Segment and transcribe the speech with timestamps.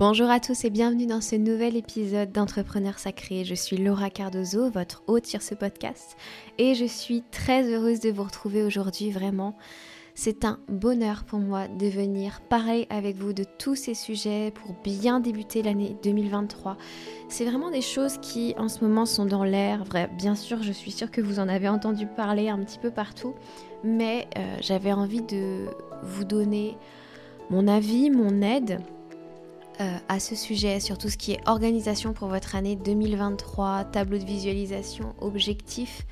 [0.00, 3.44] Bonjour à tous et bienvenue dans ce nouvel épisode d'Entrepreneur Sacré.
[3.44, 6.16] Je suis Laura Cardozo, votre hôte sur ce podcast,
[6.56, 9.10] et je suis très heureuse de vous retrouver aujourd'hui.
[9.10, 9.58] Vraiment,
[10.14, 14.74] c'est un bonheur pour moi de venir parler avec vous de tous ces sujets pour
[14.82, 16.78] bien débuter l'année 2023.
[17.28, 19.84] C'est vraiment des choses qui en ce moment sont dans l'air.
[20.16, 23.34] Bien sûr, je suis sûre que vous en avez entendu parler un petit peu partout,
[23.84, 25.66] mais euh, j'avais envie de
[26.02, 26.78] vous donner
[27.50, 28.80] mon avis, mon aide
[29.80, 34.18] euh, à ce sujet, sur tout ce qui est organisation pour votre année 2023, tableau
[34.18, 36.06] de visualisation, objectif.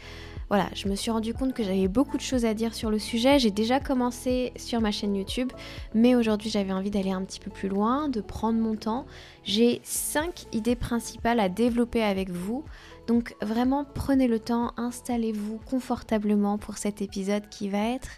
[0.48, 2.98] Voilà, je me suis rendu compte que j'avais beaucoup de choses à dire sur le
[2.98, 3.38] sujet.
[3.38, 5.52] J'ai déjà commencé sur ma chaîne YouTube,
[5.94, 9.04] mais aujourd'hui j'avais envie d'aller un petit peu plus loin, de prendre mon temps.
[9.44, 12.64] J'ai cinq idées principales à développer avec vous.
[13.06, 18.08] Donc vraiment prenez le temps, installez-vous confortablement pour cet épisode qui va être,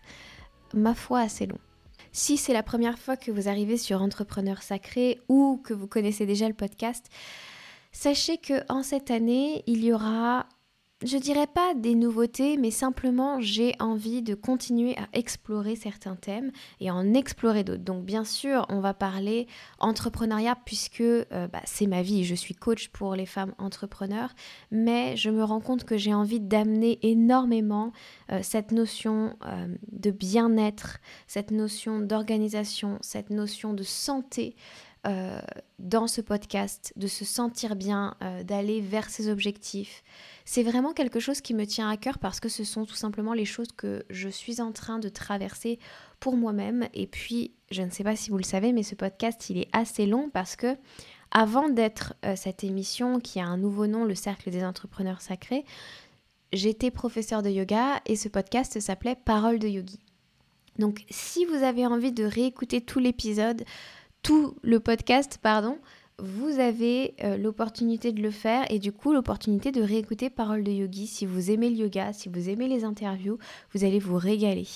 [0.75, 1.59] ma foi, assez long.
[2.13, 6.27] Si c'est la première fois que vous arrivez sur Entrepreneur Sacré ou que vous connaissez
[6.27, 7.07] déjà le podcast,
[7.93, 10.47] sachez que en cette année, il y aura
[11.03, 16.53] je dirais pas des nouveautés, mais simplement j'ai envie de continuer à explorer certains thèmes
[16.79, 17.83] et en explorer d'autres.
[17.83, 19.47] Donc bien sûr, on va parler
[19.79, 24.35] entrepreneuriat puisque euh, bah, c'est ma vie, je suis coach pour les femmes entrepreneurs,
[24.71, 27.93] mais je me rends compte que j'ai envie d'amener énormément
[28.31, 34.55] euh, cette notion euh, de bien-être, cette notion d'organisation, cette notion de santé.
[35.79, 40.03] dans ce podcast, de se sentir bien, d'aller vers ses objectifs,
[40.53, 43.35] c'est vraiment quelque chose qui me tient à cœur parce que ce sont tout simplement
[43.35, 45.79] les choses que je suis en train de traverser
[46.19, 46.89] pour moi-même.
[46.93, 49.69] Et puis, je ne sais pas si vous le savez, mais ce podcast, il est
[49.73, 50.77] assez long parce que
[51.31, 55.65] avant d'être euh, cette émission qui a un nouveau nom, le Cercle des entrepreneurs sacrés,
[56.53, 60.01] j'étais professeur de yoga et ce podcast s'appelait Parole de yogi.
[60.81, 63.63] Donc, si vous avez envie de réécouter tout l'épisode,
[64.25, 65.79] tout le podcast, pardon,
[66.23, 70.71] vous avez euh, l'opportunité de le faire et du coup l'opportunité de réécouter Parole de
[70.71, 71.07] Yogi.
[71.07, 73.39] Si vous aimez le yoga, si vous aimez les interviews,
[73.73, 74.67] vous allez vous régaler.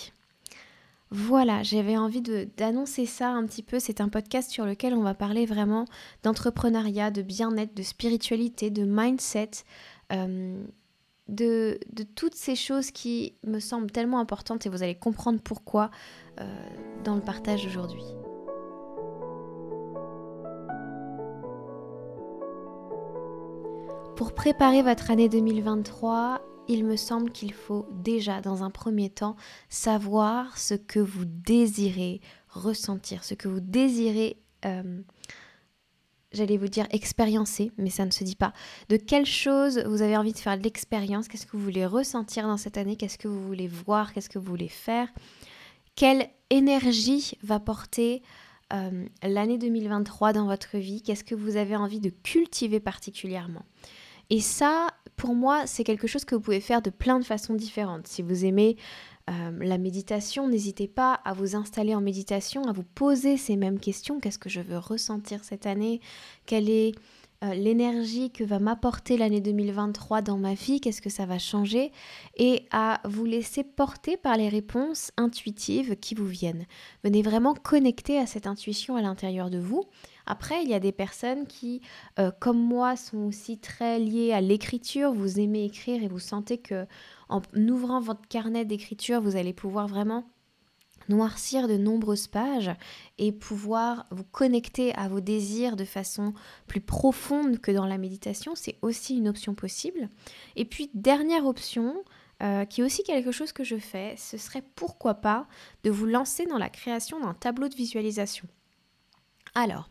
[1.10, 2.22] Voilà, j'avais envie
[2.56, 3.78] d'annoncer ça un petit peu.
[3.78, 5.84] C'est un podcast sur lequel on va parler vraiment
[6.24, 9.50] d'entrepreneuriat, de bien-être, de spiritualité, de mindset,
[10.12, 10.64] euh,
[11.28, 11.78] de,
[12.16, 15.90] toutes ces choses qui me semblent tellement importantes et vous allez comprendre pourquoi
[16.40, 16.44] euh,
[17.04, 18.04] dans le partage aujourd'hui.
[24.16, 29.34] Pour préparer votre année 2023, il me semble qu'il faut déjà, dans un premier temps,
[29.68, 34.36] savoir ce que vous désirez ressentir, ce que vous désirez,
[34.66, 35.02] euh,
[36.30, 38.52] j'allais vous dire expériencer, mais ça ne se dit pas.
[38.88, 41.26] De quelle chose vous avez envie de faire l'expérience?
[41.26, 42.94] Qu'est-ce que vous voulez ressentir dans cette année?
[42.94, 44.12] Qu'est-ce que vous voulez voir?
[44.12, 45.08] Qu'est-ce que vous voulez faire?
[45.96, 48.22] Quelle énergie va porter
[48.72, 51.02] euh, l'année 2023 dans votre vie?
[51.02, 53.64] Qu'est-ce que vous avez envie de cultiver particulièrement?
[54.30, 57.54] Et ça, pour moi, c'est quelque chose que vous pouvez faire de plein de façons
[57.54, 58.06] différentes.
[58.06, 58.76] Si vous aimez
[59.30, 63.78] euh, la méditation, n'hésitez pas à vous installer en méditation, à vous poser ces mêmes
[63.78, 64.20] questions.
[64.20, 66.00] Qu'est-ce que je veux ressentir cette année?
[66.46, 66.92] Quelle est
[67.42, 70.80] euh, l'énergie que va m'apporter l'année 2023 dans ma vie?
[70.80, 71.92] Qu'est-ce que ça va changer?
[72.36, 76.66] Et à vous laisser porter par les réponses intuitives qui vous viennent.
[77.02, 79.84] Venez vraiment connecter à cette intuition à l'intérieur de vous
[80.26, 81.80] après, il y a des personnes qui,
[82.18, 85.12] euh, comme moi, sont aussi très liées à l'écriture.
[85.12, 86.86] Vous aimez écrire et vous sentez que
[87.28, 90.24] en ouvrant votre carnet d'écriture, vous allez pouvoir vraiment
[91.08, 92.70] noircir de nombreuses pages
[93.18, 96.32] et pouvoir vous connecter à vos désirs de façon
[96.66, 100.08] plus profonde que dans la méditation, c'est aussi une option possible.
[100.56, 102.02] Et puis, dernière option,
[102.42, 105.46] euh, qui est aussi quelque chose que je fais, ce serait pourquoi pas
[105.82, 108.48] de vous lancer dans la création d'un tableau de visualisation.
[109.54, 109.88] Alors,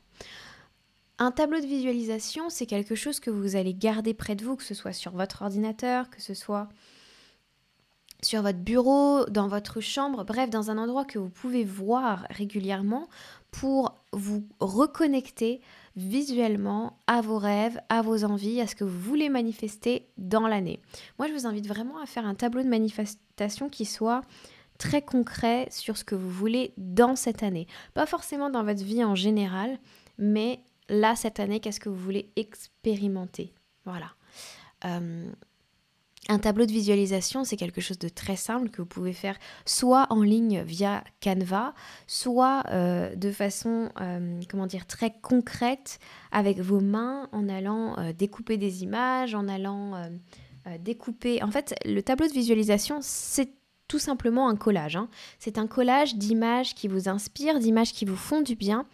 [1.23, 4.63] un tableau de visualisation, c'est quelque chose que vous allez garder près de vous, que
[4.63, 6.69] ce soit sur votre ordinateur, que ce soit
[8.21, 13.07] sur votre bureau, dans votre chambre, bref, dans un endroit que vous pouvez voir régulièrement
[13.51, 15.61] pour vous reconnecter
[15.95, 20.81] visuellement à vos rêves, à vos envies, à ce que vous voulez manifester dans l'année.
[21.19, 24.21] Moi, je vous invite vraiment à faire un tableau de manifestation qui soit
[24.77, 27.67] très concret sur ce que vous voulez dans cette année.
[27.93, 29.77] Pas forcément dans votre vie en général,
[30.17, 30.59] mais
[30.89, 33.53] là, cette année, qu'est-ce que vous voulez expérimenter?
[33.85, 34.11] Voilà.
[34.85, 35.29] Euh,
[36.29, 40.07] un tableau de visualisation, c'est quelque chose de très simple que vous pouvez faire soit
[40.09, 41.73] en ligne via Canva,
[42.07, 45.99] soit euh, de façon, euh, comment dire, très concrète
[46.31, 50.09] avec vos mains en allant découper des images, en allant
[50.79, 51.43] découper.
[51.43, 53.49] En fait, le tableau de visualisation, c'est
[53.89, 54.95] tout simplement un collage.
[54.95, 55.09] Hein.
[55.39, 58.85] C'est un collage d'images qui vous inspirent, d'images qui vous font du bien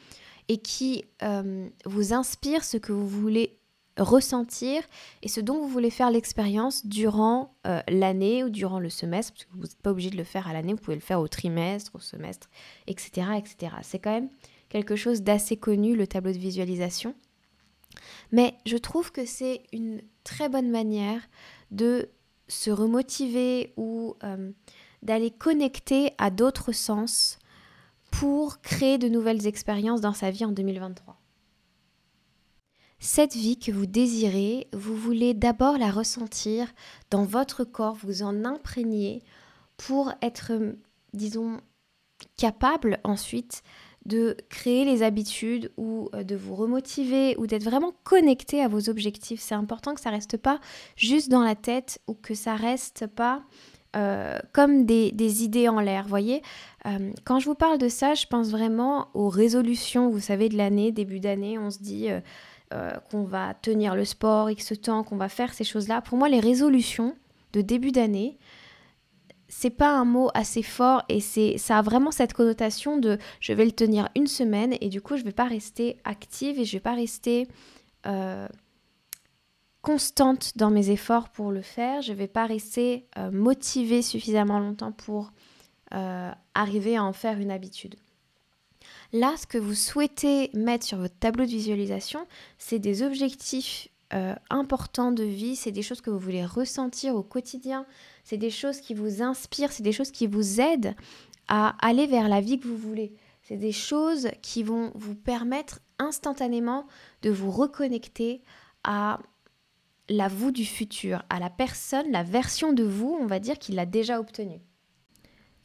[0.50, 3.60] et qui euh, vous inspire ce que vous voulez
[3.98, 4.82] ressentir
[5.22, 9.46] et ce dont vous voulez faire l'expérience durant euh, l'année ou durant le semestre, parce
[9.46, 11.28] que vous n'êtes pas obligé de le faire à l'année, vous pouvez le faire au
[11.28, 12.50] trimestre, au semestre,
[12.88, 13.28] etc.
[13.38, 13.76] etc.
[13.84, 14.30] C'est quand même
[14.70, 17.14] quelque chose d'assez connu, le tableau de visualisation.
[18.32, 21.22] Mais je trouve que c'est une très bonne manière
[21.72, 22.10] de
[22.48, 24.52] se remotiver ou euh,
[25.04, 27.39] d'aller connecter à d'autres sens
[28.12, 31.20] pour créer de nouvelles expériences dans sa vie en 2023.
[33.00, 36.68] Cette vie que vous désirez, vous voulez d'abord la ressentir
[37.12, 39.22] dans votre corps, vous en imprégner
[39.78, 40.52] pour être,
[41.14, 41.62] disons,
[42.36, 43.64] capable ensuite
[44.06, 48.90] de créer les habitudes ou euh, de vous remotiver ou d'être vraiment connecté à vos
[48.90, 49.42] objectifs.
[49.42, 50.60] C'est important que ça reste pas
[50.96, 53.44] juste dans la tête ou que ça reste pas
[53.96, 56.06] euh, comme des, idées en l'air.
[56.08, 56.42] Voyez,
[56.86, 60.58] euh, quand je vous parle de ça, je pense vraiment aux résolutions, vous savez, de
[60.58, 62.08] l'année, début d'année, on se dit
[63.10, 66.02] qu'on va tenir le sport X temps, qu'on va faire ces choses-là.
[66.02, 67.16] Pour moi, les résolutions
[67.54, 68.38] de début d'année,
[69.50, 73.52] c'est pas un mot assez fort et c'est ça a vraiment cette connotation de je
[73.52, 76.74] vais le tenir une semaine et du coup je vais pas rester active et je
[76.74, 77.48] vais pas rester
[78.06, 78.48] euh,
[79.82, 82.02] constante dans mes efforts pour le faire.
[82.02, 85.32] Je vais pas rester euh, motivée suffisamment longtemps pour
[85.94, 87.96] euh, arriver à en faire une habitude.
[89.14, 92.26] Là ce que vous souhaitez mettre sur votre tableau de visualisation
[92.58, 93.90] c'est des objectifs
[94.50, 95.56] importants de vie.
[95.56, 97.86] C'est des choses que vous voulez ressentir au quotidien.
[98.24, 100.96] C'est des choses qui vous inspirent, c'est des choses qui vous aident
[101.48, 103.14] à aller vers la vie que vous voulez.
[103.44, 106.86] C'est des choses qui vont vous permettre instantanément
[107.24, 108.42] de vous reconnecter
[108.84, 109.20] à
[110.10, 113.76] la vous du futur, à la personne, la version de vous, on va dire, qu'il
[113.76, 114.60] l'a déjà obtenue.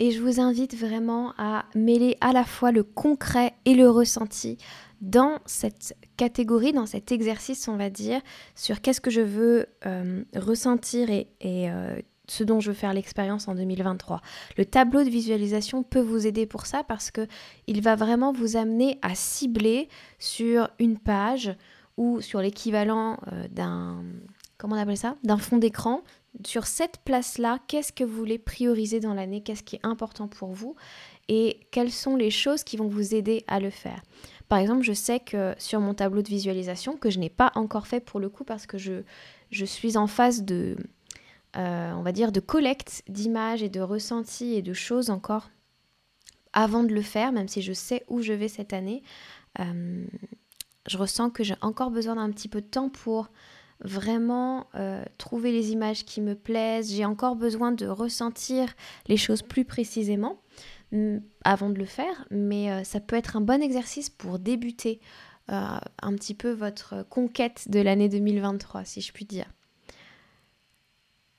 [0.00, 4.58] Et je vous invite vraiment à mêler à la fois le concret et le ressenti
[5.00, 8.20] dans cette catégorie, dans cet exercice, on va dire,
[8.55, 13.49] sur qu'est-ce que je veux euh, ressentir et, euh, ce dont je veux faire l'expérience
[13.49, 14.23] en 2023.
[14.56, 17.26] Le tableau de visualisation peut vous aider pour ça parce que
[17.67, 19.88] il va vraiment vous amener à cibler
[20.19, 21.55] sur une page
[21.99, 24.02] ou sur l'équivalent euh, d'un
[24.59, 25.17] comment on appelle ça?
[25.23, 26.03] D'un fond d'écran
[26.45, 30.53] sur cette place-là, qu'est-ce que vous voulez prioriser dans l'année, qu'est-ce qui est important pour
[30.53, 30.75] vous?
[31.29, 34.03] Et quelles sont les choses qui vont vous aider à le faire?
[34.49, 37.87] Par exemple, je sais que sur mon tableau de visualisation, que je n'ai pas encore
[37.87, 39.03] fait pour le coup parce que je,
[39.65, 40.77] suis en phase de,
[41.57, 45.50] euh, on va dire, de collecte d'images et de ressentis et de choses encore
[46.53, 49.03] avant de le faire, même si je sais où je vais cette année.
[49.61, 50.05] Euh,
[50.87, 53.31] je ressens que j'ai encore besoin d'un petit peu de temps pour
[53.85, 56.93] vraiment euh, trouver les images qui me plaisent.
[56.93, 58.75] J'ai encore besoin de ressentir
[59.07, 60.41] les choses plus précisément
[60.93, 65.01] mm, avant de le faire, mais ça peut être un bon exercice pour débuter
[65.49, 69.47] un petit peu votre conquête de l'année 2023, si je puis dire.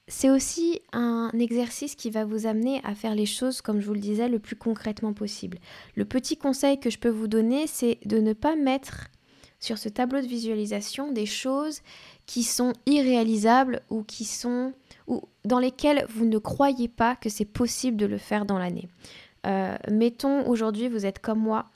[0.08, 3.96] C'est aussi un exercice qui va vous amener à faire les choses, comme je vous
[3.96, 5.58] le disais, le plus concrètement possible.
[5.96, 9.08] Le petit conseil que je peux vous donner, c'est de ne pas mettre
[9.66, 11.82] sur ce tableau de visualisation des choses
[12.26, 14.74] qui sont irréalisables ou qui sont
[15.08, 18.88] ou dans lesquelles vous ne croyez pas que c'est possible de le faire dans l'année.
[19.46, 21.70] Euh, mettons aujourd'hui, vous êtes comme moi,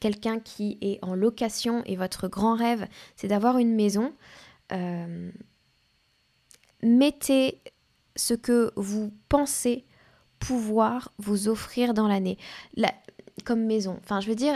[0.00, 2.86] quelqu'un qui est en location et votre grand rêve,
[3.16, 4.12] c'est d'avoir une maison.
[4.72, 5.30] Euh,
[6.82, 7.60] mettez
[8.16, 9.84] ce que vous pensez
[10.38, 12.38] pouvoir vous offrir dans l'année,
[13.44, 13.98] comme maison.
[14.02, 14.54] Enfin, je veux dire,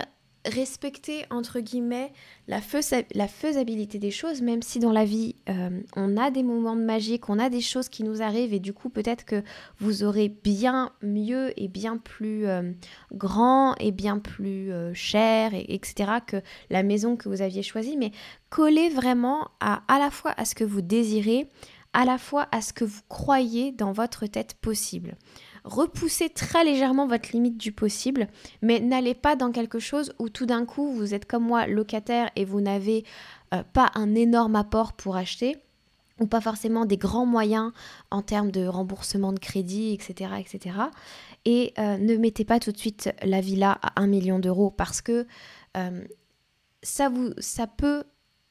[0.49, 2.12] respecter entre guillemets
[2.47, 6.83] la, faisabilité des choses, même si dans la vie euh, on a des moments de
[6.83, 9.43] magie, qu'on a des choses qui nous arrivent et du coup peut-être que
[9.78, 12.73] vous aurez bien mieux et bien plus euh,
[13.12, 16.12] grand et bien plus euh, cher, et, etc.
[16.26, 18.12] que la maison que vous aviez choisie, mais
[18.50, 21.49] collez vraiment à la fois à ce que vous désirez,
[21.93, 25.17] à la fois à ce que vous croyez dans votre tête possible.
[25.68, 28.28] Repoussez très légèrement votre limite du possible,
[28.62, 32.30] mais n'allez pas dans quelque chose où tout d'un coup vous êtes comme moi locataire
[32.37, 33.04] et vous n'avez
[33.52, 35.58] euh, pas un énorme apport pour acheter
[36.20, 37.72] ou pas forcément des grands moyens
[38.10, 40.32] en termes de remboursement de crédit, etc.
[40.38, 40.76] etc.
[41.44, 45.02] Et euh, ne mettez pas tout de suite la villa à 1 million d'euros parce
[45.02, 45.26] que
[45.76, 46.04] euh,
[46.82, 48.04] ça, vous, ça peut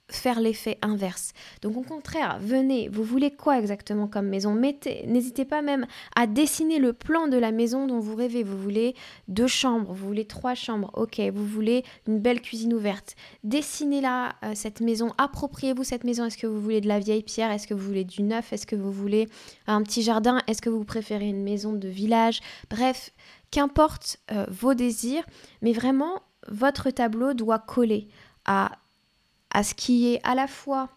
[0.09, 1.33] faire l'effet inverse.
[1.61, 4.53] Donc au contraire, venez, vous voulez quoi exactement comme maison?
[4.53, 5.85] Mettez, n'hésitez pas même
[6.15, 8.43] à dessiner le plan de la maison dont vous rêvez.
[8.43, 8.95] Vous voulez
[9.27, 13.15] deux chambres, vous voulez trois chambres, ok, vous voulez une belle cuisine ouverte.
[13.43, 16.25] Dessinez-la, euh, cette maison, appropriez-vous cette maison.
[16.25, 17.51] Est-ce que vous voulez de la vieille pierre?
[17.51, 18.53] Est-ce que vous voulez du neuf?
[18.53, 19.27] Est-ce que vous voulez
[19.67, 20.41] un petit jardin?
[20.47, 22.39] Est-ce que vous préférez une maison de village?
[22.69, 23.11] Bref,
[23.51, 25.23] qu'importe euh, vos désirs,
[25.61, 28.07] mais vraiment votre tableau doit coller
[28.45, 28.71] à,
[29.51, 30.89] à ce qui est à la fois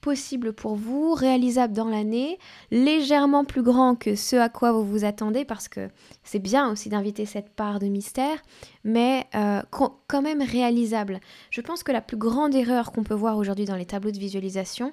[0.00, 2.38] possible pour vous, réalisable dans l'année,
[2.70, 5.88] légèrement plus grand que ce à quoi vous vous attendez, parce que
[6.22, 8.38] c'est bien aussi d'inviter cette part de mystère,
[8.84, 11.20] mais euh, quand même réalisable.
[11.50, 14.18] Je pense que la plus grande erreur qu'on peut voir aujourd'hui dans les tableaux de
[14.18, 14.92] visualisation,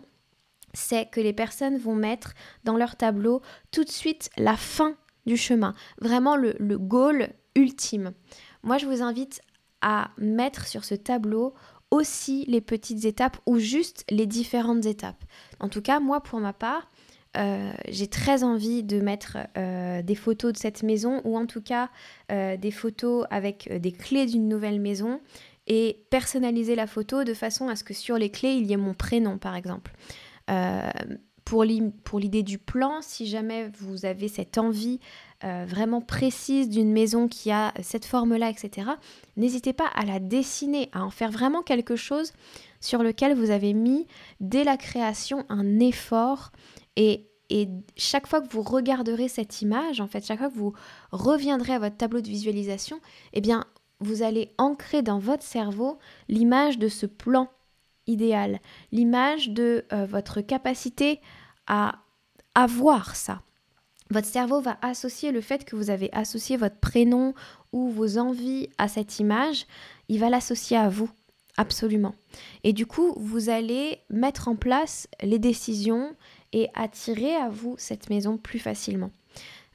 [0.73, 3.41] c'est que les personnes vont mettre dans leur tableau
[3.71, 4.95] tout de suite la fin
[5.25, 8.13] du chemin, vraiment le, le goal ultime.
[8.63, 9.41] Moi, je vous invite
[9.81, 11.53] à mettre sur ce tableau
[11.91, 15.23] aussi les petites étapes ou juste les différentes étapes.
[15.59, 16.89] En tout cas, moi, pour ma part,
[17.37, 21.61] euh, j'ai très envie de mettre euh, des photos de cette maison ou en tout
[21.61, 21.89] cas
[22.31, 25.19] euh, des photos avec des clés d'une nouvelle maison
[25.67, 28.77] et personnaliser la photo de façon à ce que sur les clés il y ait
[28.77, 29.91] mon prénom par exemple.
[31.43, 34.99] pour l'idée du plan, si jamais vous avez cette envie
[35.45, 38.89] euh, vraiment précise d'une maison qui a cette forme-là, etc.,
[39.37, 42.33] n'hésitez pas à la dessiner, à en faire vraiment quelque chose
[42.79, 44.07] sur lequel vous avez mis
[44.39, 46.51] dès la création un effort
[46.95, 50.73] et, et chaque fois que vous regarderez cette image, en fait, chaque fois que vous
[51.11, 52.99] reviendrez à votre tableau de visualisation,
[53.33, 53.65] eh bien,
[53.99, 57.49] vous allez ancrer dans votre cerveau l'image de ce plan
[58.07, 58.59] idéal,
[58.91, 61.19] l'image de euh, votre capacité
[61.67, 61.99] à
[62.53, 63.41] avoir ça,
[64.09, 67.33] votre cerveau va associer le fait que vous avez associé votre prénom
[67.71, 69.65] ou vos envies à cette image,
[70.09, 71.09] il va l'associer à vous,
[71.57, 72.13] absolument.
[72.63, 76.15] Et du coup, vous allez mettre en place les décisions
[76.53, 79.11] et attirer à vous cette maison plus facilement.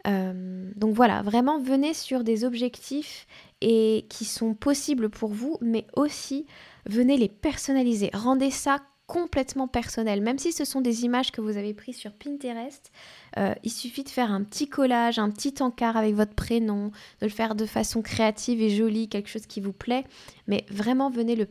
[0.06, 3.26] Euh, donc voilà, vraiment venez sur des objectifs
[3.60, 6.46] et qui sont possibles pour vous, mais aussi
[6.86, 8.10] venez les personnaliser.
[8.14, 8.78] Rendez ça
[9.10, 10.20] complètement personnel.
[10.20, 12.92] Même si ce sont des images que vous avez prises sur Pinterest,
[13.38, 17.26] euh, il suffit de faire un petit collage, un petit encart avec votre prénom, de
[17.26, 20.04] le faire de façon créative et jolie, quelque chose qui vous plaît.
[20.46, 21.48] Mais vraiment, venez, le,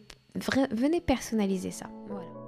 [0.71, 1.87] venez personnaliser ça.
[2.07, 2.38] Voilà.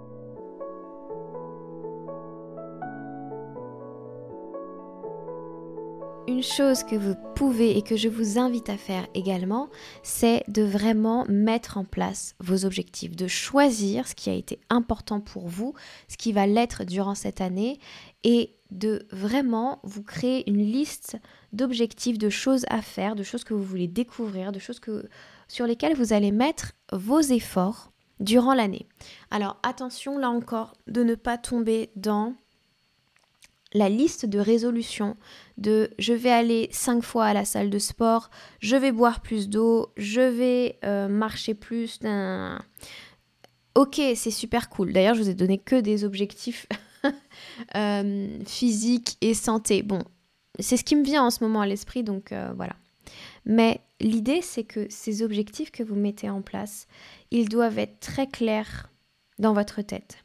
[6.27, 9.69] Une chose que vous pouvez et que je vous invite à faire également,
[10.03, 15.19] c'est de vraiment mettre en place vos objectifs, de choisir ce qui a été important
[15.19, 15.73] pour vous,
[16.07, 17.79] ce qui va l'être durant cette année
[18.23, 21.17] et de vraiment vous créer une liste
[21.53, 24.79] d'objectifs, de choses à faire, de choses que vous voulez découvrir, de choses
[25.47, 28.87] sur lesquelles vous allez mettre vos efforts durant l'année.
[29.31, 32.35] Alors attention là encore de ne pas tomber dans
[33.73, 35.15] la liste de résolutions
[35.57, 39.49] de je vais aller cinq fois à la salle de sport, je vais boire plus
[39.49, 41.99] d'eau, je vais euh, marcher plus.
[43.75, 44.91] Ok, c'est super cool.
[44.91, 46.67] D'ailleurs, je vous ai donné que des objectifs
[47.75, 49.81] euh, physiques et santé.
[49.83, 50.03] Bon,
[50.59, 52.75] c'est ce qui me vient en ce moment à l'esprit, donc euh, voilà.
[53.45, 56.87] Mais l'idée, c'est que ces objectifs que vous mettez en place,
[57.31, 58.89] ils doivent être très clairs
[59.39, 60.17] dans votre tête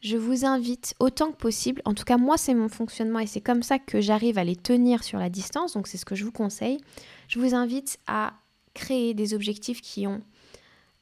[0.00, 3.40] je vous invite autant que possible, en tout cas moi c'est mon fonctionnement et c'est
[3.40, 6.24] comme ça que j'arrive à les tenir sur la distance, donc c'est ce que je
[6.24, 6.78] vous conseille,
[7.26, 8.34] je vous invite à
[8.74, 10.06] créer des objectifs qui,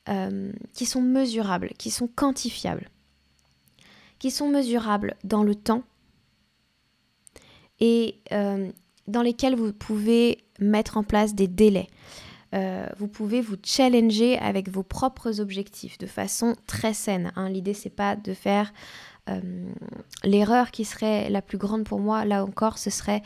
[0.08, 2.88] euh, sont mesurables, qui sont quantifiables,
[4.18, 5.82] qui sont mesurables dans le temps
[7.80, 8.70] et euh,
[9.08, 11.88] dans lesquels vous pouvez mettre en place des délais.
[12.56, 17.32] Euh, vous pouvez vous challenger avec vos propres objectifs de façon très saine.
[17.36, 17.50] Hein.
[17.50, 18.72] L'idée, c'est pas de faire
[19.28, 19.40] euh,
[20.24, 23.22] l'erreur qui serait la plus grande pour moi, là encore, ce serait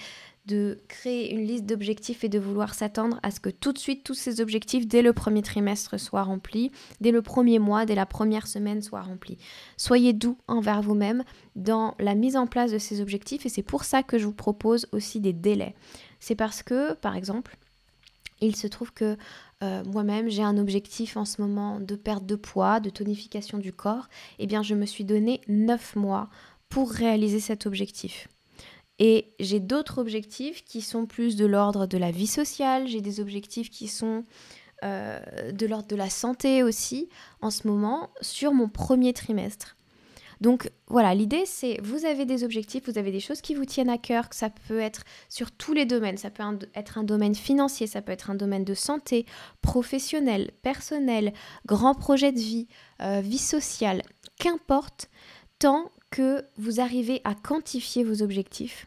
[0.47, 4.03] de créer une liste d'objectifs et de vouloir s'attendre à ce que tout de suite
[4.03, 8.07] tous ces objectifs dès le premier trimestre soient remplis, dès le premier mois, dès la
[8.07, 9.39] première semaine soient remplis.
[9.77, 11.23] Soyez doux envers vous-même
[11.55, 14.33] dans la mise en place de ces objectifs et c'est pour ça que je vous
[14.33, 15.75] propose aussi des délais.
[16.19, 17.57] C'est parce que, par exemple,
[18.47, 19.17] il se trouve que
[19.63, 23.73] euh, moi-même, j'ai un objectif en ce moment de perte de poids, de tonification du
[23.73, 24.09] corps.
[24.39, 26.29] Eh bien, je me suis donné 9 mois
[26.69, 28.29] pour réaliser cet objectif.
[28.99, 33.21] Et j'ai d'autres objectifs qui sont plus de l'ordre de la vie sociale, j'ai des
[33.21, 34.25] objectifs qui sont
[34.85, 35.21] euh,
[35.53, 37.09] de l'ordre de la santé aussi
[37.41, 39.77] en ce moment sur mon premier trimestre.
[40.41, 43.91] Donc voilà, l'idée c'est vous avez des objectifs, vous avez des choses qui vous tiennent
[43.91, 46.43] à cœur, que ça peut être sur tous les domaines, ça peut
[46.75, 49.27] être un domaine financier, ça peut être un domaine de santé,
[49.61, 51.35] professionnel, personnel,
[51.67, 52.69] grand projet de vie,
[53.03, 54.03] euh, vie sociale,
[54.39, 55.11] qu'importe,
[55.59, 58.87] tant que vous arrivez à quantifier vos objectifs,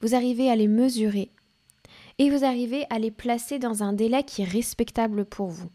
[0.00, 1.30] vous arrivez à les mesurer
[2.18, 5.70] et vous arrivez à les placer dans un délai qui est respectable pour vous.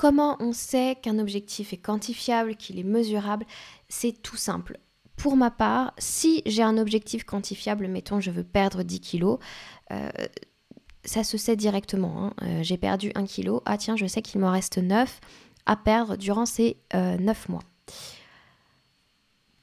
[0.00, 3.44] Comment on sait qu'un objectif est quantifiable, qu'il est mesurable?
[3.90, 4.78] C'est tout simple.
[5.16, 9.38] Pour ma part, si j'ai un objectif quantifiable, mettons je veux perdre 10 kilos,
[9.92, 10.08] euh,
[11.04, 12.24] ça se sait directement.
[12.24, 12.34] Hein.
[12.40, 13.60] Euh, j'ai perdu un kilo.
[13.66, 15.20] Ah tiens, je sais qu'il m'en reste 9
[15.66, 17.62] à perdre durant ces 9 mois.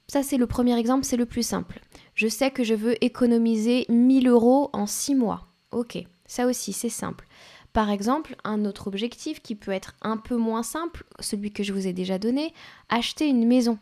[0.08, 1.79] Ça, c'est le premier exemple, c'est le plus simple.
[2.13, 5.48] Je sais que je veux économiser 1000 euros en 6 mois.
[5.72, 7.26] Ok, ça aussi, c'est simple.
[7.74, 11.74] Par exemple, un autre objectif qui peut être un peu moins simple, celui que je
[11.74, 12.54] vous ai déjà donné,
[12.90, 13.78] acheter une maison.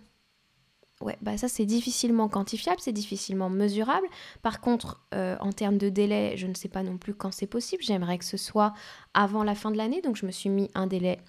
[1.02, 4.08] Ouais, bah ça c'est difficilement quantifiable, c'est difficilement mesurable.
[4.42, 7.48] Par contre, euh, en termes de délai, je ne sais pas non plus quand c'est
[7.48, 7.84] possible.
[7.84, 8.74] J'aimerais que ce soit
[9.14, 11.20] avant la fin de l'année, donc je me suis mis un délai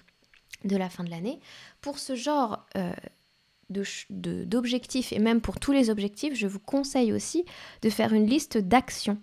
[0.63, 1.39] de la fin de l'année.
[1.81, 2.93] Pour ce genre euh,
[4.09, 7.43] d'objectifs et même pour tous les objectifs, je vous conseille aussi
[7.81, 9.17] de faire une liste d'actions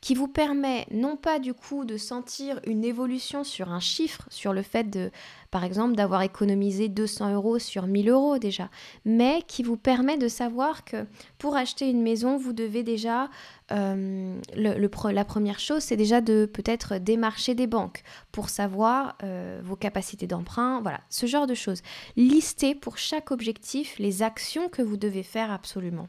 [0.00, 4.52] qui vous permet non pas du coup de sentir une évolution sur un chiffre, sur
[4.52, 5.10] le fait de,
[5.50, 8.70] par exemple, d'avoir économisé 200 euros sur 1000 euros déjà,
[9.04, 11.06] mais qui vous permet de savoir que
[11.38, 13.30] pour acheter une maison, vous devez déjà,
[13.72, 18.02] euh, la première chose, c'est déjà de peut-être démarcher des banques
[18.32, 21.82] pour savoir euh, vos capacités d'emprunt, voilà, ce genre de choses.
[22.16, 26.08] Listez pour chaque objectif les actions que vous devez faire absolument.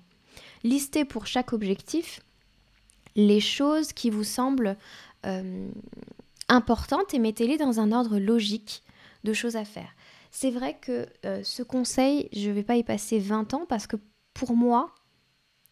[0.63, 2.21] Listez pour chaque objectif
[3.15, 4.77] les choses qui vous semblent
[5.25, 5.69] euh,
[6.49, 8.83] importantes et mettez-les dans un ordre logique
[9.23, 9.95] de choses à faire.
[10.31, 13.87] C'est vrai que euh, ce conseil, je ne vais pas y passer 20 ans parce
[13.87, 13.95] que
[14.33, 14.93] pour moi,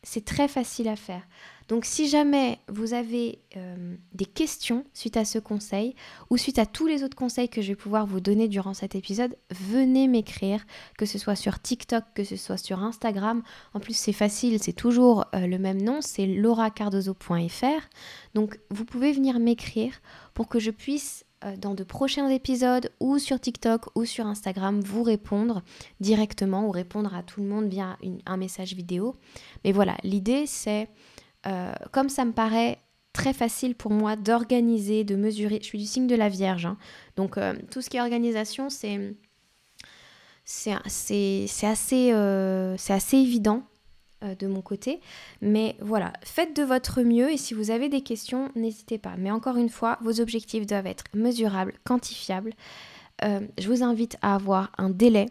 [0.03, 1.23] c'est très facile à faire.
[1.67, 5.95] Donc si jamais vous avez euh, des questions suite à ce conseil
[6.29, 8.95] ou suite à tous les autres conseils que je vais pouvoir vous donner durant cet
[8.95, 10.65] épisode, venez m'écrire,
[10.97, 13.43] que ce soit sur TikTok, que ce soit sur Instagram.
[13.73, 17.89] En plus c'est facile, c'est toujours euh, le même nom, c'est lauracardozo.fr.
[18.33, 20.01] Donc vous pouvez venir m'écrire
[20.33, 24.79] pour que je puisse euh, dans de prochains épisodes ou sur TikTok ou sur Instagram
[24.81, 25.61] vous répondre
[25.99, 29.15] directement ou répondre à tout le monde via un message vidéo.
[29.63, 30.89] Mais voilà, l'idée c'est
[31.45, 32.79] euh, comme ça me paraît
[33.11, 36.77] très facile pour moi d'organiser, de mesurer, je suis du signe de la Vierge, hein.
[37.15, 39.15] donc euh, tout ce qui est organisation, c'est
[42.11, 43.63] euh, assez évident
[44.39, 45.01] de mon côté.
[45.41, 49.15] Mais voilà, faites de votre mieux et si vous avez des questions, n'hésitez pas.
[49.17, 52.53] Mais encore une fois, vos objectifs doivent être mesurables, quantifiables.
[53.21, 55.25] je vous invite à avoir un délai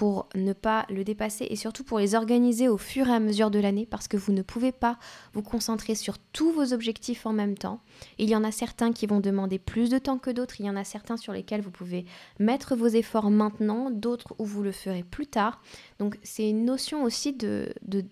[0.00, 3.50] pour ne pas le dépasser et surtout pour les organiser au fur et à mesure
[3.50, 4.98] de l'année parce que vous ne pouvez pas
[5.34, 7.82] vous concentrer sur tous vos objectifs en même temps.
[8.16, 10.70] Il y en a certains qui vont demander plus de temps que d'autres, il y
[10.70, 12.06] en a certains sur lesquels vous pouvez
[12.38, 15.60] mettre vos efforts maintenant, d'autres où vous le ferez plus tard.
[15.98, 17.68] Donc c'est une notion aussi de,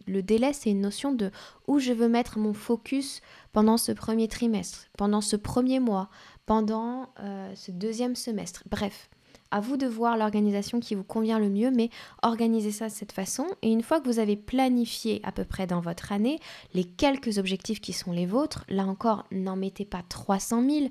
[0.07, 1.31] le délai, c'est une notion de
[1.69, 3.23] où je veux mettre mon focus
[3.55, 6.11] pendant ce premier trimestre, pendant ce premier mois,
[6.45, 8.65] pendant euh, ce deuxième semestre.
[8.71, 9.09] Bref,
[9.51, 11.91] à vous de voir l'organisation qui vous convient le mieux, mais
[12.23, 13.47] organisez ça de cette façon.
[13.63, 16.39] Et une fois que vous avez planifié à peu près dans votre année
[16.75, 20.89] les quelques objectifs qui sont les vôtres, là encore, n'en mettez pas 300 000,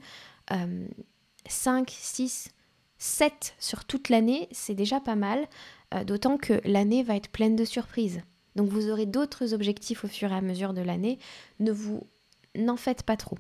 [1.48, 2.50] 5, 6,
[2.98, 5.48] 7 sur toute l'année, c'est déjà pas mal,
[5.94, 8.22] euh, d'autant que l'année va être pleine de surprises.
[8.56, 11.20] Donc vous aurez d'autres objectifs au fur et à mesure de l'année.
[11.60, 12.08] Ne vous
[12.56, 13.38] n'en faites pas trop.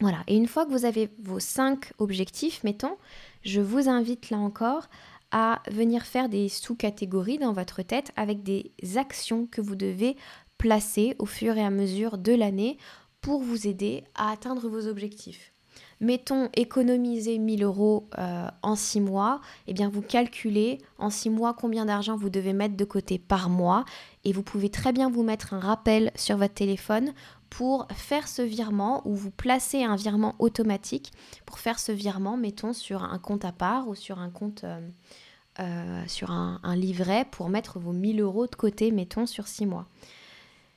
[0.00, 2.96] Voilà, et une fois que vous avez vos 5 objectifs, mettons,
[3.42, 4.88] je vous invite là encore
[5.30, 10.16] à venir faire des sous-catégories dans votre tête avec des actions que vous devez
[10.58, 12.78] placer au fur et à mesure de l'année
[13.20, 15.52] pour vous aider à atteindre vos objectifs.
[16.00, 21.30] Mettons économiser 1000 euros euh, en 6 mois, et eh bien vous calculez en 6
[21.30, 23.84] mois combien d'argent vous devez mettre de côté par mois
[24.24, 27.12] et vous pouvez très bien vous mettre un rappel sur votre téléphone
[27.56, 31.14] pour faire ce virement ou vous placez un virement automatique
[31.46, 34.86] pour faire ce virement, mettons, sur un compte à part ou sur un compte, euh,
[35.60, 39.88] euh, sur un, livret pour mettre vos 1000 euros de côté, mettons, sur 6 mois.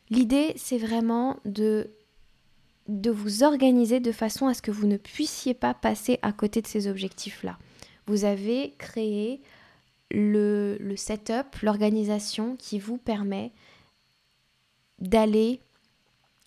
[0.09, 1.91] L'idée, c'est vraiment de,
[2.87, 6.67] vous organiser de façon à ce que vous ne puissiez pas passer à côté de
[6.67, 7.57] ces objectifs-là.
[8.07, 9.41] Vous avez créé
[10.11, 13.51] le setup, l'organisation qui vous permet
[14.99, 15.59] d'aller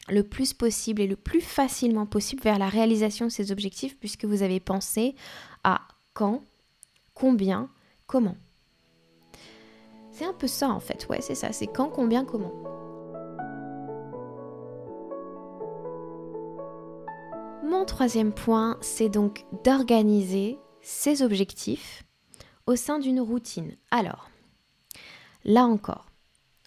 [0.09, 4.25] le plus possible et le plus facilement possible vers la réalisation de ces objectifs puisque
[4.25, 5.15] vous avez pensé
[5.65, 5.83] à
[6.15, 6.43] quand,
[7.15, 7.71] combien,
[8.07, 8.37] comment.
[10.11, 12.53] C'est un peu ça en fait, ouais c'est ça, c'est quand, combien, comment.
[17.65, 22.05] Mon troisième point, c'est donc d'organiser ces objectifs
[22.67, 23.77] au sein d'une routine.
[23.91, 24.29] Alors,
[25.45, 26.12] là encore,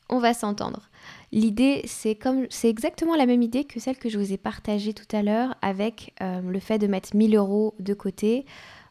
[0.10, 0.90] on va s'entendre.
[1.32, 2.18] L'idée, c'est
[2.64, 6.14] exactement la même idée que celle que je vous ai partagée tout à l'heure avec
[6.22, 8.46] euh, le fait de mettre 1000 euros de côté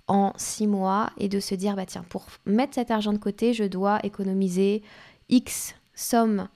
[0.09, 3.55] en 6 mois et de se dire, bah tiens, pour mettre cet argent de côté,
[3.55, 4.83] je dois économiser
[5.29, 6.49] X somme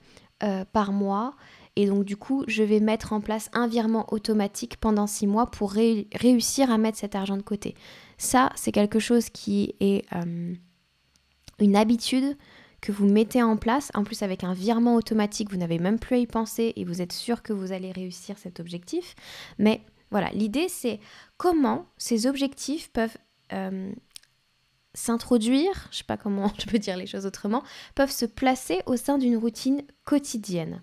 [0.43, 1.33] euh, par mois.
[1.75, 5.49] et donc du coup je vais mettre en place un virement automatique pendant six mois
[5.49, 7.75] pour réussir à mettre cet argent de côté.
[8.17, 10.53] Ça, c'est quelque chose qui est euh,
[11.59, 12.37] une habitude
[12.81, 16.15] que vous mettez en place, en plus avec un virement automatique, vous n'avez même plus
[16.15, 19.15] à y penser et vous êtes sûr que vous allez réussir cet objectif.
[19.57, 20.99] Mais voilà, l'idée c'est
[21.37, 23.17] comment ces objectifs peuvent
[23.53, 23.91] euh,
[24.93, 27.63] s'introduire, je sais pas comment je peux dire les choses autrement,
[27.95, 30.81] peuvent se placer au sein d'une routine quotidienne.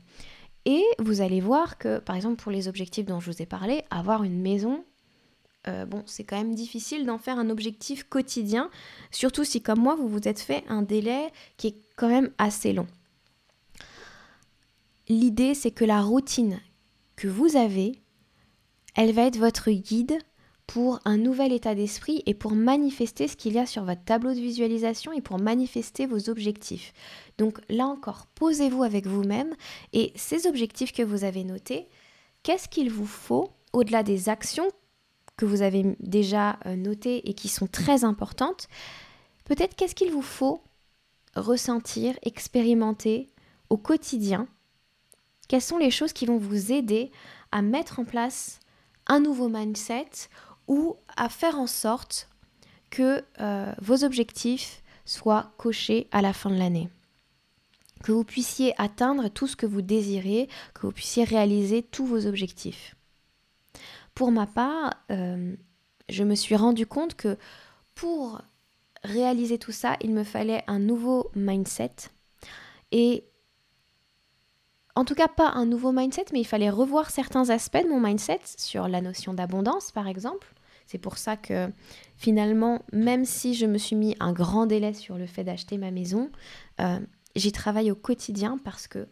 [0.65, 3.85] Et vous allez voir que, par exemple, pour les objectifs dont je vous ai parlé,
[3.91, 4.85] avoir une maison,
[5.69, 8.69] euh, bon, c'est quand même difficile d'en faire un objectif quotidien,
[9.13, 12.73] surtout si, comme moi, vous vous êtes fait un délai qui est quand même assez
[12.73, 12.87] long.
[15.09, 16.61] L'idée, c'est que la routine
[17.17, 18.01] que vous avez,
[18.95, 20.19] elle va être votre guide
[20.67, 24.35] pour un nouvel état d'esprit et pour manifester ce qu'il y a sur votre tableau
[24.35, 26.93] de visualisation et pour manifester vos objectifs.
[27.39, 29.55] Donc là encore, posez-vous avec vous-même
[29.93, 31.89] et ces objectifs que vous avez notés,
[32.43, 34.69] qu'est-ce qu'il vous faut au-delà des actions
[35.37, 38.67] que vous avez déjà euh, notées et qui sont très importantes?
[39.45, 40.63] Peut-être qu'est-ce qu'il vous faut
[41.37, 43.29] ressentir, expérimenter
[43.71, 44.49] au quotidien
[45.49, 47.11] Quelles sont les choses qui vont vous aider
[47.53, 48.59] à mettre en place
[49.07, 50.11] un nouveau mindset
[50.67, 52.29] ou à faire en sorte
[52.91, 56.89] que euh, vos objectifs soient cochés à la fin de l'année?
[58.03, 62.27] Que vous puissiez atteindre tout ce que vous désirez, que vous puissiez réaliser tous vos
[62.27, 62.95] objectifs.
[64.15, 65.55] Pour ma part, euh,
[66.09, 67.37] je me suis rendu compte que
[67.95, 68.41] pour
[69.07, 72.11] réaliser tout ça, il me fallait un nouveau mindset.
[72.93, 73.25] Et
[74.95, 78.01] en tout cas pas un nouveau mindset, mais il fallait revoir certains aspects de mon
[78.01, 80.47] mindset sur la notion d'abondance, par exemple.
[80.87, 81.69] C'est pour ça que
[82.17, 85.91] finalement, même si je me suis mis un grand délai sur le fait d'acheter ma
[85.91, 86.31] maison,
[86.81, 87.01] euh,
[87.35, 89.09] j'y travaille au quotidien parce que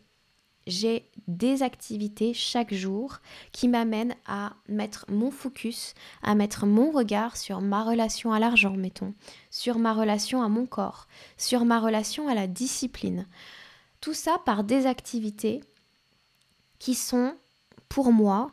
[0.66, 3.18] j'ai des activités chaque jour
[3.52, 8.74] qui m'amènent à mettre mon focus, à mettre mon regard sur ma relation à l'argent,
[8.76, 9.14] mettons,
[9.50, 13.26] sur ma relation à mon corps, sur ma relation à la discipline.
[14.00, 15.62] Tout ça par des activités
[16.78, 17.34] qui sont
[17.88, 18.50] pour moi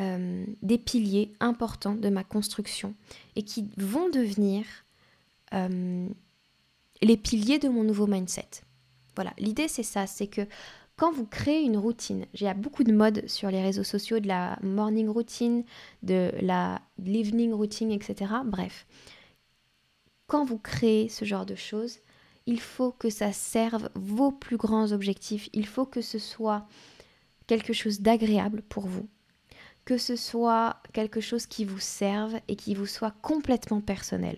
[0.00, 2.94] euh, des piliers importants de ma construction
[3.36, 4.64] et qui vont devenir
[5.52, 6.08] euh,
[7.00, 8.48] les piliers de mon nouveau mindset.
[9.14, 10.46] Voilà, l'idée c'est ça, c'est que
[10.96, 14.58] quand vous créez une routine, j'ai beaucoup de modes sur les réseaux sociaux, de la
[14.62, 15.64] morning routine,
[16.02, 18.32] de la l'evening routine, etc.
[18.44, 18.86] Bref,
[20.26, 21.98] quand vous créez ce genre de choses,
[22.46, 26.66] il faut que ça serve vos plus grands objectifs, il faut que ce soit
[27.46, 29.08] quelque chose d'agréable pour vous,
[29.84, 34.36] que ce soit quelque chose qui vous serve et qui vous soit complètement personnel.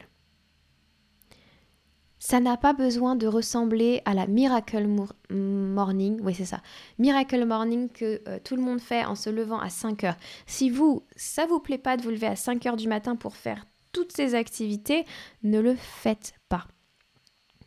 [2.18, 4.86] Ça n'a pas besoin de ressembler à la Miracle
[5.30, 6.62] Morning, oui c'est ça,
[6.98, 10.16] Miracle Morning que euh, tout le monde fait en se levant à 5 heures.
[10.46, 13.36] Si vous, ça vous plaît pas de vous lever à 5 heures du matin pour
[13.36, 15.04] faire toutes ces activités,
[15.42, 16.66] ne le faites pas.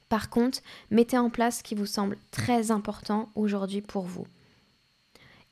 [0.09, 0.59] Par contre,
[0.89, 4.25] mettez en place ce qui vous semble très important aujourd'hui pour vous.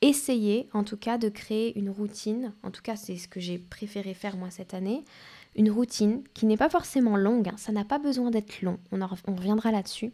[0.00, 3.58] Essayez en tout cas de créer une routine, en tout cas c'est ce que j'ai
[3.58, 5.04] préféré faire moi cette année,
[5.54, 9.34] une routine qui n'est pas forcément longue, hein, ça n'a pas besoin d'être long, on,
[9.34, 10.12] reviendra là-dessus,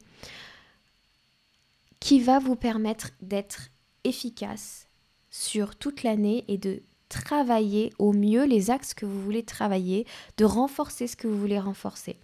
[2.01, 3.69] qui va vous permettre d'être
[4.05, 4.89] efficace
[5.31, 10.45] sur toute l'année et de travailler au mieux les axes que vous voulez travailler, de
[10.45, 12.17] renforcer ce que vous voulez renforcer.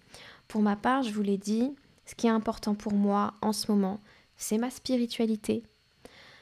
[0.49, 1.71] Pour ma part, je vous l'ai dit,
[2.07, 4.01] ce qui est important pour moi en ce moment,
[4.37, 5.63] c'est ma spiritualité,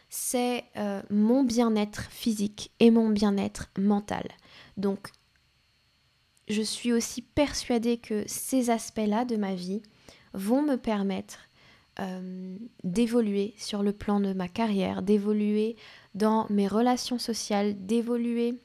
[0.09, 4.27] c'est euh, mon bien-être physique et mon bien-être mental.
[4.77, 5.11] Donc,
[6.49, 9.83] je suis aussi persuadée que ces aspects-là de ma vie
[10.35, 11.39] vont me permettre
[12.01, 15.77] euh, d'évoluer sur le plan de ma carrière, d'évoluer
[16.15, 18.61] dans mes relations sociales, d'évoluer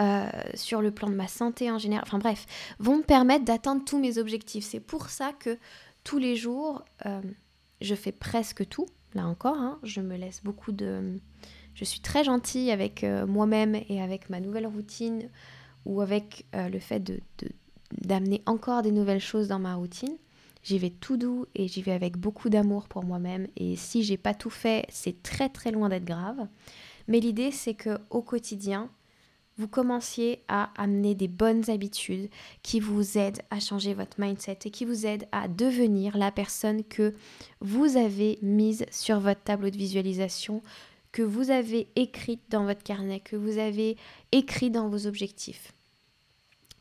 [0.00, 2.46] euh, sur le plan de ma santé en général, enfin bref,
[2.78, 4.64] vont me permettre d'atteindre tous mes objectifs.
[4.64, 5.58] C'est pour ça que
[6.04, 6.82] tous les jours,
[7.82, 11.18] je fais presque tout, Là encore, hein, je me laisse beaucoup de...
[11.74, 15.28] Je suis très gentille avec euh, moi-même et avec ma nouvelle routine
[15.84, 17.20] ou avec euh, le fait de,
[17.92, 20.16] d'amener encore des nouvelles choses dans ma routine.
[20.62, 23.46] J'y vais tout doux et j'y vais avec beaucoup d'amour pour moi-même.
[23.56, 26.46] Et si j'ai pas tout fait, c'est très très loin d'être grave.
[27.08, 28.90] Mais l'idée, c'est que au quotidien,
[29.60, 32.30] vous commenciez à amener des bonnes habitudes
[32.62, 36.82] qui vous aident à changer votre mindset et qui vous aident à devenir la personne
[36.82, 37.14] que
[37.60, 40.62] vous avez mise sur votre tableau de visualisation,
[41.12, 43.96] que vous avez écrite dans votre carnet, que vous avez
[44.32, 45.72] écrit dans vos objectifs.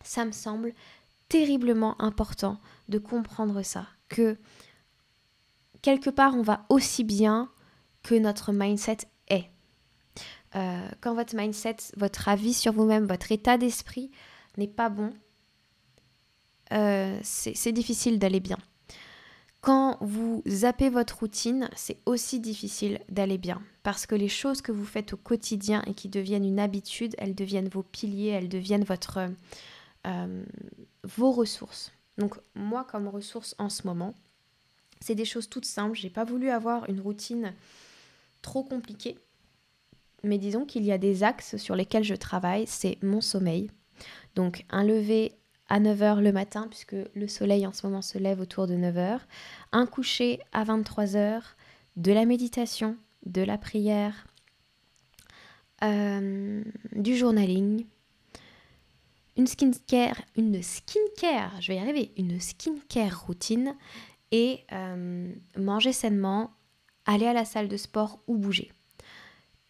[0.04, 0.74] Ça me semble
[1.28, 4.38] terriblement important de comprendre ça, que
[5.82, 7.52] quelque part on va aussi bien
[8.04, 9.50] que notre mindset est.
[10.56, 14.10] euh, quand votre mindset, votre avis sur vous-même, votre état d'esprit
[14.58, 15.12] n'est pas bon,
[16.72, 18.58] euh, c'est difficile d'aller bien.
[19.62, 23.62] Quand vous zappez votre routine, c'est aussi difficile d'aller bien.
[23.84, 27.36] Parce que les choses que vous faites au quotidien et qui deviennent une habitude, elles
[27.36, 29.20] deviennent vos piliers, elles deviennent votre,
[30.08, 30.46] euh,
[31.04, 31.92] vos ressources.
[32.18, 34.16] Donc moi, comme ressource en ce moment,
[35.02, 35.98] c'est des choses toutes simples.
[35.98, 37.54] J'ai pas voulu avoir une routine
[38.42, 39.18] trop compliquée.
[40.24, 43.72] Mais disons qu'il y a des axes sur lesquels je travaille, c'est mon sommeil.
[44.36, 45.34] Donc un lever
[45.70, 49.20] à 9h le matin, puisque le soleil en ce moment se lève autour de 9h,
[49.72, 51.42] un coucher à 23h,
[51.96, 54.28] de la méditation, de la prière,
[55.84, 57.86] euh, du journaling,
[59.38, 63.76] une skincare, une skincare, je vais y arriver, une skincare routine
[64.32, 66.52] et euh, manger sainement,
[67.06, 68.72] aller à la salle de sport ou bouger.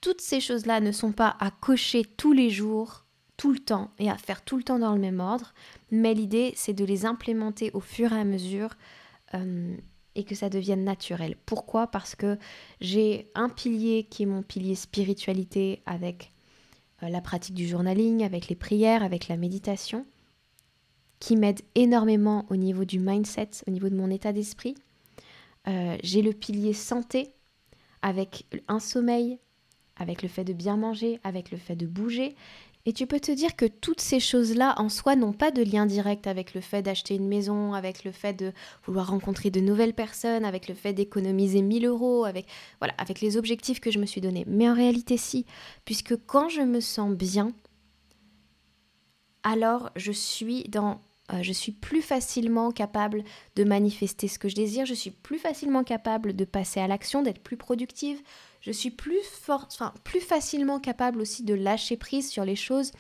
[0.02, 3.06] Toutes ces choses-là ne sont pas à cocher tous les jours,
[3.40, 5.54] tout le temps et à faire tout le temps dans le même ordre,
[5.92, 8.72] mais l'idée c'est de les implémenter au fur et à mesure
[9.34, 9.78] euh,
[10.16, 11.38] et que ça devienne naturel.
[11.46, 11.88] Pourquoi?
[11.88, 12.38] Parce que
[12.82, 16.34] j'ai un pilier qui est mon pilier spiritualité avec
[17.02, 20.06] euh, la pratique du journaling, avec les prières, avec la méditation,
[21.22, 24.76] qui m'aide énormément au niveau du mindset, au niveau de mon état d'esprit.
[25.70, 27.34] Euh, j'ai le pilier santé
[28.02, 29.40] avec un sommeil,
[29.96, 32.36] avec le fait de bien manger, avec le fait de bouger.
[32.86, 35.86] Et tu peux te dire que toutes ces choses-là en soi n'ont pas de lien
[35.86, 38.54] direct avec le fait d'acheter une maison, avec le fait de
[38.86, 42.48] vouloir rencontrer de nouvelles personnes, avec le fait d'économiser 1000 euros, avec,
[42.80, 44.46] voilà, avec les objectifs que je me suis donnés.
[44.48, 45.46] Mais en réalité, si,
[45.84, 47.52] puisque quand je me sens bien,
[49.44, 53.24] alors je suis dans euh, je suis plus facilement capable
[53.56, 57.22] de manifester ce que je désire, je suis plus facilement capable de passer à l'action,
[57.22, 58.20] d'être plus productive,
[58.62, 59.24] je suis plus
[60.22, 62.92] facilement capable aussi de lâcher prise sur les choses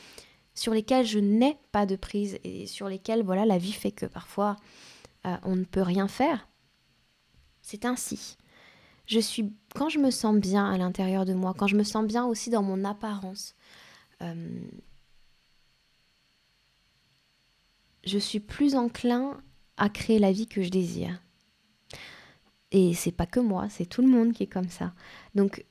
[0.59, 4.05] sur lesquelles je n'ai pas de prise et sur lesquelles voilà la vie fait que
[4.05, 4.57] parfois
[5.25, 6.49] euh, on ne peut rien faire.
[7.61, 8.37] C'est ainsi.
[9.05, 12.05] Je suis quand je me sens bien à l'intérieur de moi, quand je me sens
[12.05, 13.55] bien aussi dans mon apparence.
[14.21, 14.61] Euh,
[18.03, 19.41] je suis plus enclin
[19.77, 21.21] à créer la vie que je désire.
[22.71, 24.93] Et c'est pas que moi, c'est tout le monde qui est comme ça.
[25.35, 25.65] Donc,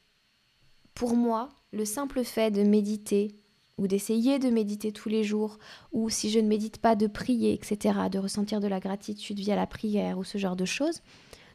[0.94, 3.36] pour moi, le simple fait de méditer,
[3.76, 5.58] ou d'essayer de méditer tous les jours,
[5.92, 9.54] ou si je ne médite pas, de prier, etc., de ressentir de la gratitude via
[9.54, 11.00] la prière ou ce genre de choses,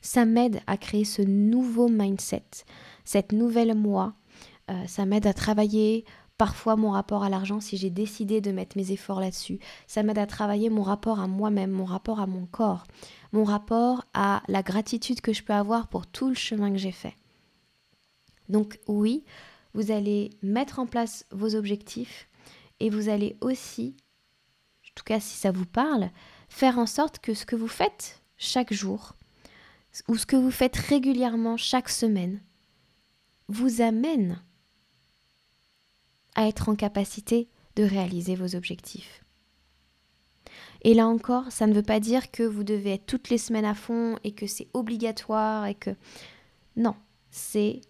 [0.01, 2.45] ça m'aide à créer ce nouveau mindset,
[3.03, 4.13] cette nouvelle moi.
[4.71, 6.05] Euh, ça m'aide à travailler
[6.43, 9.59] parfois mon rapport à l'argent si j'ai décidé de mettre mes efforts là-dessus.
[9.87, 12.83] Ça m'aide à travailler mon rapport à moi-même, mon rapport à mon corps,
[13.31, 16.91] mon rapport à la gratitude que je peux avoir pour tout le chemin que j'ai
[16.91, 17.15] fait.
[18.49, 19.23] Donc oui,
[19.73, 22.27] vous allez mettre en place vos objectifs
[22.81, 23.95] et vous allez aussi,
[24.83, 26.09] en tout cas si ça vous parle,
[26.49, 29.13] faire en sorte que ce que vous faites chaque jour
[30.09, 32.41] ou ce que vous faites régulièrement chaque semaine
[33.47, 34.43] vous amène
[36.35, 39.23] à être en capacité de réaliser vos objectifs.
[40.81, 43.65] Et là encore, ça ne veut pas dire que vous devez être toutes les semaines
[43.65, 45.91] à fond et que c'est obligatoire et que...
[46.75, 46.95] Non,
[47.31, 47.81] c'est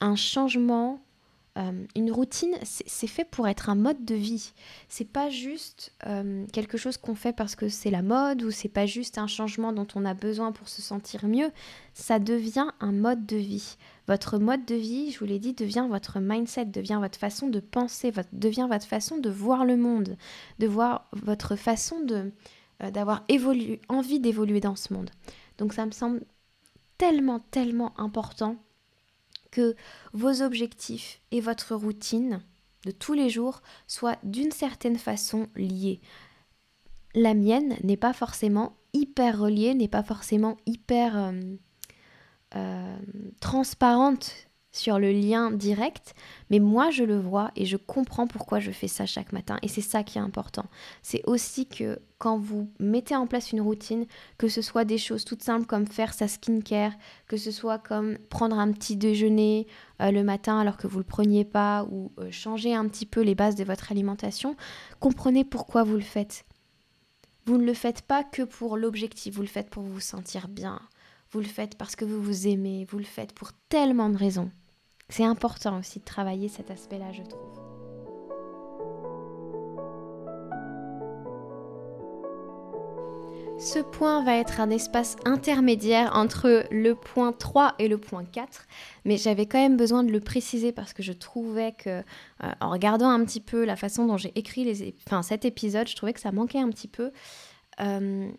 [0.00, 1.00] un changement
[1.58, 4.52] euh, une routine, c'est fait pour être un mode de vie.
[4.88, 8.70] C'est pas juste euh, quelque chose qu'on fait parce que c'est la mode ou c'est
[8.70, 11.50] pas juste un changement dont on a besoin pour se sentir mieux.
[11.92, 13.76] Ça devient un mode de vie.
[14.08, 17.60] Votre mode de vie, je vous l'ai dit, devient votre mindset, devient votre façon de
[17.60, 20.16] penser, devient votre façon de voir le monde,
[20.58, 22.32] de voir votre façon de
[22.82, 23.24] euh, d'avoir
[23.88, 25.10] envie d'évoluer dans ce monde.
[25.58, 26.24] Donc ça me semble
[26.98, 28.56] tellement, tellement important
[29.50, 29.76] que
[30.12, 32.42] vos objectifs et votre routine
[32.84, 36.00] de tous les jours soient d'une certaine façon liés.
[37.14, 41.32] La mienne n'est pas forcément hyper reliée, n'est pas forcément hyper euh,
[42.56, 42.96] euh,
[43.40, 46.14] transparente sur le lien direct,
[46.50, 49.68] mais moi je le vois et je comprends pourquoi je fais ça chaque matin et
[49.68, 50.64] c'est ça qui est important.
[51.02, 54.06] C'est aussi que quand vous mettez en place une routine,
[54.38, 56.92] que ce soit des choses toutes simples comme faire sa skincare,
[57.28, 59.66] que ce soit comme prendre un petit déjeuner
[60.00, 63.20] euh, le matin alors que vous le preniez pas ou euh, changer un petit peu
[63.20, 64.56] les bases de votre alimentation,
[65.00, 66.46] comprenez pourquoi vous le faites.
[67.44, 70.80] Vous ne le faites pas que pour l'objectif, vous le faites pour vous sentir bien.
[71.32, 74.50] Vous le faites parce que vous vous aimez, vous le faites pour tellement de raisons.
[75.08, 77.62] C'est important aussi de travailler cet aspect-là, je trouve.
[83.58, 88.66] Ce point va être un espace intermédiaire entre le point 3 et le point 4,
[89.04, 92.02] mais j'avais quand même besoin de le préciser parce que je trouvais que, euh,
[92.60, 95.96] en regardant un petit peu la façon dont j'ai écrit les, enfin, cet épisode, je
[95.96, 97.10] trouvais que ça manquait un petit peu.
[97.80, 98.30] Euh,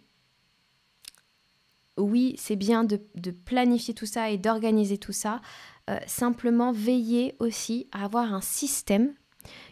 [1.97, 2.99] oui, c'est bien de,
[3.45, 5.41] planifier tout ça et d'organiser tout ça.
[5.89, 9.13] Euh, simplement, veillez aussi à avoir un système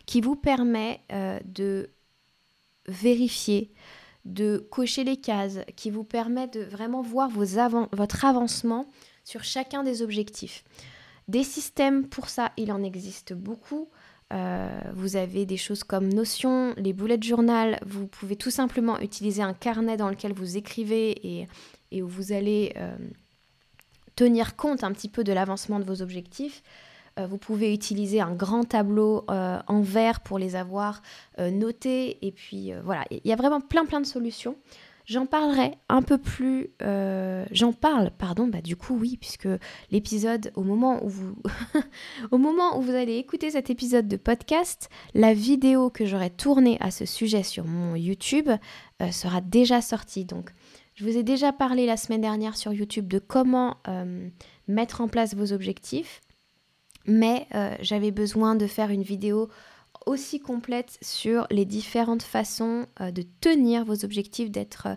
[0.05, 0.99] qui vous permet
[1.45, 1.89] de
[2.87, 3.71] vérifier,
[4.25, 8.87] de cocher les cases, qui vous permet de vraiment voir votre avancement
[9.23, 10.63] sur chacun des objectifs.
[11.27, 13.89] Des systèmes pour ça, il en existe beaucoup.
[14.33, 17.79] Euh, vous avez des choses comme Notion, les bullet journal.
[17.85, 21.47] Vous pouvez tout simplement utiliser un carnet dans lequel vous écrivez et,
[22.01, 22.95] où vous allez euh,
[24.15, 26.63] tenir compte un petit peu de l'avancement de vos objectifs.
[27.19, 31.01] Euh, vous pouvez utiliser un grand tableau euh, en vert pour les avoir
[31.37, 32.25] notés.
[32.25, 34.55] Et puis voilà, il y a vraiment plein plein de solutions.
[35.07, 36.69] J'en parlerai un peu plus.
[37.51, 38.47] J'en parle, pardon.
[38.47, 39.49] Bah du coup oui, puisque
[39.89, 41.35] l'épisode au moment où vous,
[42.31, 46.77] au moment où vous allez écouter cet épisode de podcast, la vidéo que j'aurai tournée
[46.79, 48.49] à ce sujet sur mon YouTube
[49.11, 50.23] sera déjà sortie.
[50.23, 50.51] Donc
[51.01, 53.77] je vous ai déjà parlé la semaine dernière sur YouTube de comment
[54.67, 56.21] mettre en place vos objectifs
[57.05, 59.49] mais euh, j'avais besoin de faire une vidéo
[60.05, 64.87] aussi complète sur les différentes façons euh, de tenir vos objectifs, d'être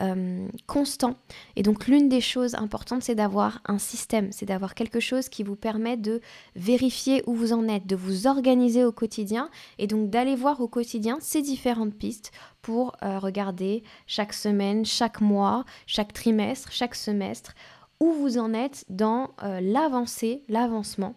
[0.00, 1.16] euh, constant.
[1.56, 5.42] Et donc l'une des choses importantes, c'est d'avoir un système, c'est d'avoir quelque chose qui
[5.42, 6.20] vous permet de
[6.56, 10.68] vérifier où vous en êtes, de vous organiser au quotidien et donc d'aller voir au
[10.68, 17.54] quotidien ces différentes pistes pour regarder chaque semaine, chaque mois, chaque trimestre, chaque semestre,
[18.00, 21.14] où vous en êtes dans l'avancée, l'avancement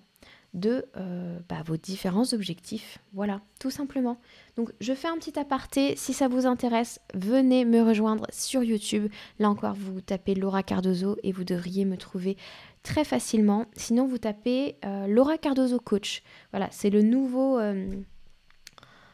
[0.53, 2.99] de euh, bah, vos différents objectifs.
[3.13, 4.17] Voilà, tout simplement.
[4.55, 5.95] Donc je fais un petit aparté.
[5.95, 9.12] Si ça vous intéresse, venez me rejoindre sur YouTube.
[9.39, 12.38] Là encore, vous tapez Laura Cardozo et vous devriez me trouver
[12.83, 13.65] très facilement.
[13.75, 16.23] Sinon, vous tapez euh, Laura Cardozo Coach.
[16.51, 17.89] Voilà, c'est le nouveau euh,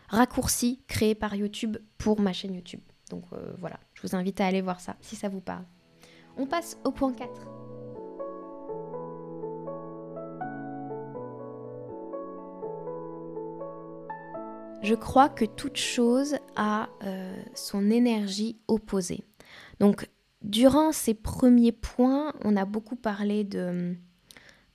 [0.10, 2.82] raccourci créé par YouTube pour ma chaîne YouTube.
[3.10, 3.26] Donc
[3.60, 5.66] voilà, je vous invite à aller voir ça si ça vous parle.
[6.36, 7.63] On passe au point 4.
[14.84, 19.24] Je crois que toute chose a euh, son énergie opposée.
[19.80, 20.10] Donc,
[20.42, 23.96] durant ces premiers points, on a beaucoup parlé de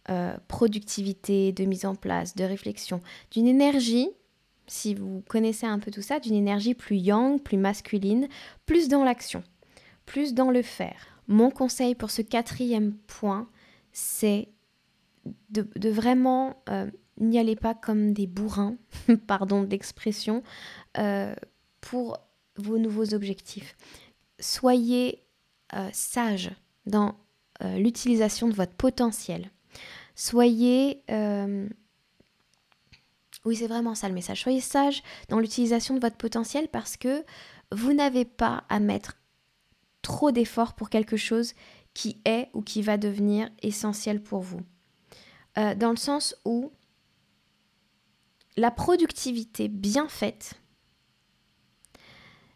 [0.09, 4.09] euh, productivité, de mise en place, de réflexion, d'une énergie,
[4.67, 8.29] si vous connaissez un peu tout ça, d'une énergie plus yang, plus masculine,
[8.65, 9.43] plus dans l'action,
[10.07, 11.21] plus dans le faire.
[11.27, 13.49] Mon conseil pour ce quatrième point,
[13.93, 14.49] c'est
[15.51, 18.77] de, vraiment euh, n'y allez pas comme des bourrins,
[19.27, 20.43] pardon d'expression,
[20.99, 21.35] euh,
[21.81, 22.19] pour
[22.57, 23.77] vos nouveaux objectifs.
[24.41, 25.23] Soyez
[25.75, 26.51] euh, sage
[26.87, 27.17] dans
[27.63, 29.51] euh, l'utilisation de votre potentiel.
[30.15, 31.03] Soyez...
[33.45, 34.43] oui, c'est vraiment ça le message.
[34.43, 37.25] Soyez sage dans l'utilisation de votre potentiel parce que
[37.71, 39.17] vous n'avez pas à mettre
[40.03, 41.55] trop d'efforts pour quelque chose
[41.95, 44.61] qui est ou qui va devenir essentiel pour vous.
[45.55, 46.73] dans le sens où
[48.59, 50.55] la productivité bien faite,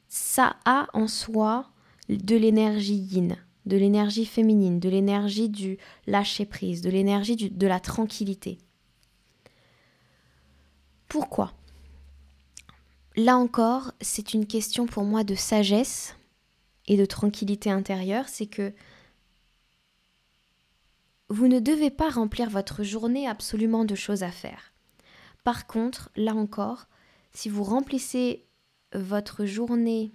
[0.09, 1.71] ça a en soi
[2.09, 3.37] de l'énergie yin,
[3.67, 8.59] de l'énergie féminine, de l'énergie du lâcher prise, de l'énergie de la tranquillité.
[11.07, 11.53] Pourquoi?
[13.15, 16.17] Là encore, c'est une question pour moi de sagesse
[16.89, 18.75] et de tranquillité intérieure, c'est que
[21.29, 24.72] vous ne devez pas remplir votre journée absolument de choses à faire.
[25.45, 26.87] Par contre, là encore,
[27.33, 28.47] si vous remplissez
[28.95, 30.13] votre journée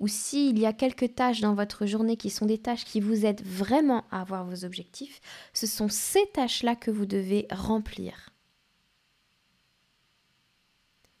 [0.00, 3.24] ou s'il y a quelques tâches dans votre journée qui sont des tâches qui vous
[3.26, 5.20] aident vraiment à avoir vos objectifs,
[5.52, 8.30] ce sont ces tâches-là que vous devez remplir.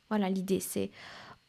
[0.08, 0.90] Voilà, l'idée c'est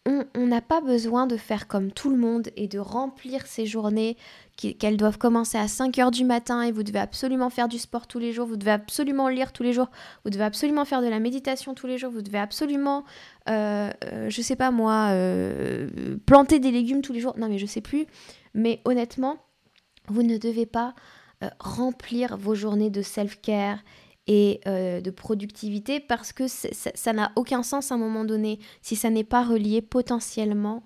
[0.06, 4.18] on n'a pas besoin de faire comme tout le monde et de remplir ses journées
[4.58, 8.06] qu'elles doivent commencer à 5 heures du matin et vous devez absolument faire du sport
[8.06, 9.90] tous les jours, vous devez absolument lire tous les jours,
[10.26, 13.06] vous devez absolument faire de la méditation tous les jours, vous devez absolument,
[13.50, 17.36] euh, euh je sais pas moi, euh, planter des légumes tous les jours.
[17.38, 18.06] Non mais je sais plus.
[18.54, 19.38] Mais honnêtement,
[20.10, 20.94] vous ne devez pas
[21.44, 23.80] euh, remplir vos journées de self-care
[24.28, 28.96] et euh, de productivité parce que ça n'a aucun sens à un moment donné si
[28.96, 30.84] ça n'est pas relié potentiellement,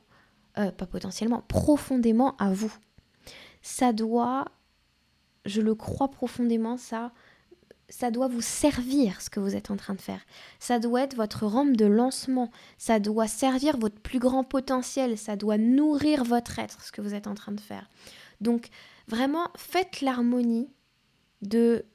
[0.58, 2.74] euh, pas potentiellement, profondément à vous.
[3.62, 4.46] Ça doit,
[5.46, 7.12] je le crois profondément, ça,
[7.90, 10.22] ça doit vous servir ce que vous êtes en train de faire.
[10.60, 12.52] Ça doit être votre rampe de lancement.
[12.78, 15.18] Ça doit servir votre plus grand potentiel.
[15.18, 17.90] Ça doit nourrir votre être, ce que vous êtes en train de faire.
[18.42, 18.68] Donc,
[19.08, 20.70] vraiment, faites l'harmonie
[21.42, 21.86] de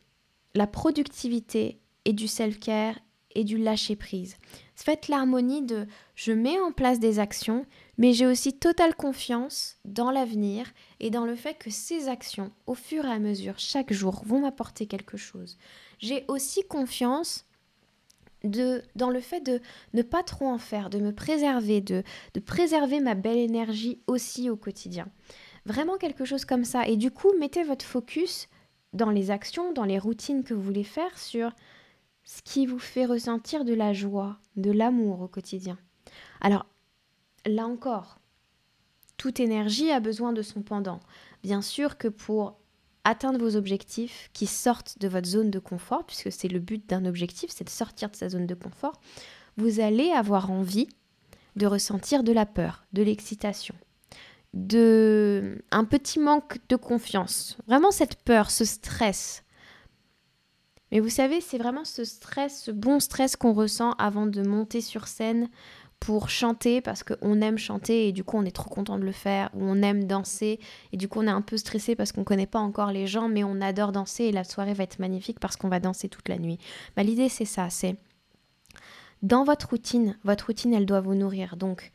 [0.55, 2.99] la productivité et du self-care
[3.35, 4.37] et du lâcher-prise.
[4.75, 7.67] Faites l'harmonie de je mets en place des actions,
[7.99, 10.67] mais j'ai aussi totale confiance dans l'avenir
[11.01, 14.41] et dans le fait que ces actions, au fur et à mesure, chaque jour, vont
[14.41, 15.57] m'apporter quelque chose.
[15.99, 17.47] J'ai aussi confiance
[18.45, 19.61] de, dans le fait de
[19.95, 22.03] ne pas trop en faire, de me préserver, de,
[22.35, 25.09] de préserver ma belle énergie aussi au quotidien.
[25.65, 26.89] Vraiment quelque chose comme ça.
[26.89, 28.49] Et du coup, mettez votre focus
[28.93, 31.53] dans les actions, dans les routines que vous voulez faire sur
[32.25, 35.79] ce qui vous fait ressentir de la joie, de l'amour au quotidien.
[36.41, 36.67] Alors,
[37.47, 38.19] là encore,
[39.17, 41.01] toute énergie a besoin de son pendant.
[41.43, 42.59] Bien sûr que pour
[43.05, 47.05] atteindre vos objectifs qui sortent de votre zone de confort, puisque c'est le but d'un
[47.05, 49.01] objectif, c'est de sortir de sa zone de confort,
[49.57, 50.89] vous allez avoir envie
[51.57, 53.75] de ressentir de la peur, de l'excitation,
[54.55, 57.57] de un petit manque de confiance.
[57.67, 59.43] Vraiment cette peur, ce stress,
[60.93, 64.83] mais vous savez, c'est vraiment ce stress, ce bon stress qu'on ressent avant de monter
[64.83, 65.49] sur scène
[66.01, 69.13] pour chanter parce qu'on aime chanter et du coup on est trop content de le
[69.13, 70.61] faire, ou on aime danser
[70.93, 73.29] et du coup on est un peu stressé parce qu'on connaît pas encore les gens
[73.29, 76.29] mais on adore danser et la soirée va être magnifique parce qu'on va danser toute
[76.29, 76.59] la nuit.
[76.97, 77.97] Bah, L'idée c'est ça, c'est
[79.23, 81.57] dans votre routine, votre routine elle doit vous nourrir.
[81.57, 81.93] Donc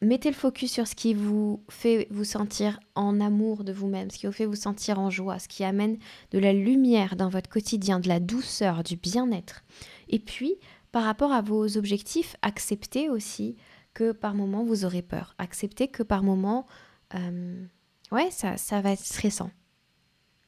[0.00, 4.18] mettez le focus sur ce qui vous fait vous sentir en amour de vous-même, ce
[4.18, 5.98] qui vous fait vous sentir en joie, ce qui amène
[6.30, 9.62] de la lumière dans votre quotidien, de la douceur, du bien-être.
[10.08, 10.54] Et puis,
[10.92, 13.56] par rapport à vos objectifs, acceptez aussi
[13.94, 15.34] que par moment vous aurez peur.
[15.38, 16.66] Acceptez que par moment,
[17.14, 17.64] euh,
[18.12, 19.50] ouais, ça, ça va être stressant.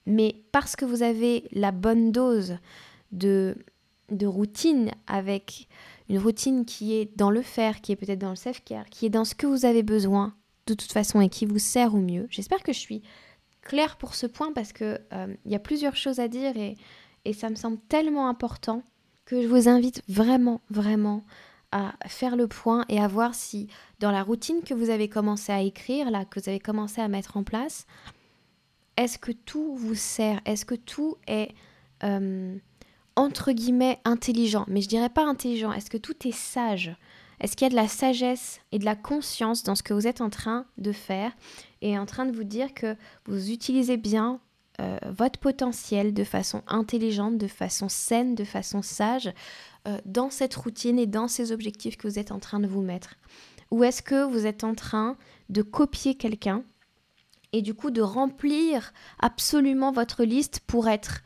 [0.06, 2.56] Mais parce que vous avez la bonne dose
[3.12, 3.56] de,
[4.10, 5.68] de routine avec
[6.08, 9.10] une routine qui est dans le faire, qui est peut-être dans le self-care, qui est
[9.10, 10.34] dans ce que vous avez besoin
[10.66, 12.26] de toute façon et qui vous sert au mieux.
[12.30, 13.02] J'espère que je suis
[13.62, 16.76] claire pour ce point parce que euh, il y a plusieurs choses à dire et,
[17.24, 18.82] et ça me semble tellement important
[19.24, 21.24] que je vous invite vraiment, vraiment
[21.70, 23.66] à faire le point et à voir si
[23.98, 27.08] dans la routine que vous avez commencé à écrire, là, que vous avez commencé à
[27.08, 27.86] mettre en place,
[28.96, 30.40] est-ce que tout vous sert?
[30.44, 31.54] Est-ce que tout est
[32.04, 32.56] euh,
[33.16, 35.72] entre guillemets intelligent, mais je dirais pas intelligent.
[35.72, 36.94] Est-ce que tout est sage?
[37.40, 40.06] Est-ce qu'il y a de la sagesse et de la conscience dans ce que vous
[40.06, 41.32] êtes en train de faire
[41.80, 42.96] et en train de vous dire que
[43.26, 44.40] vous utilisez bien
[44.80, 49.32] euh, votre potentiel de façon intelligente, de façon saine, de façon sage
[49.88, 52.80] euh, dans cette routine et dans ces objectifs que vous êtes en train de vous
[52.80, 53.16] mettre?
[53.72, 55.16] Ou est-ce que vous êtes en train
[55.48, 56.62] de copier quelqu'un
[57.52, 61.22] et du coup de remplir absolument votre liste pour être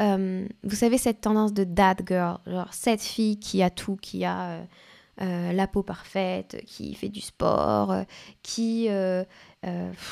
[0.00, 4.24] euh, vous savez, cette tendance de dad girl, genre cette fille qui a tout, qui
[4.24, 4.64] a euh,
[5.20, 7.94] euh, la peau parfaite, qui fait du sport,
[8.42, 9.24] qui, je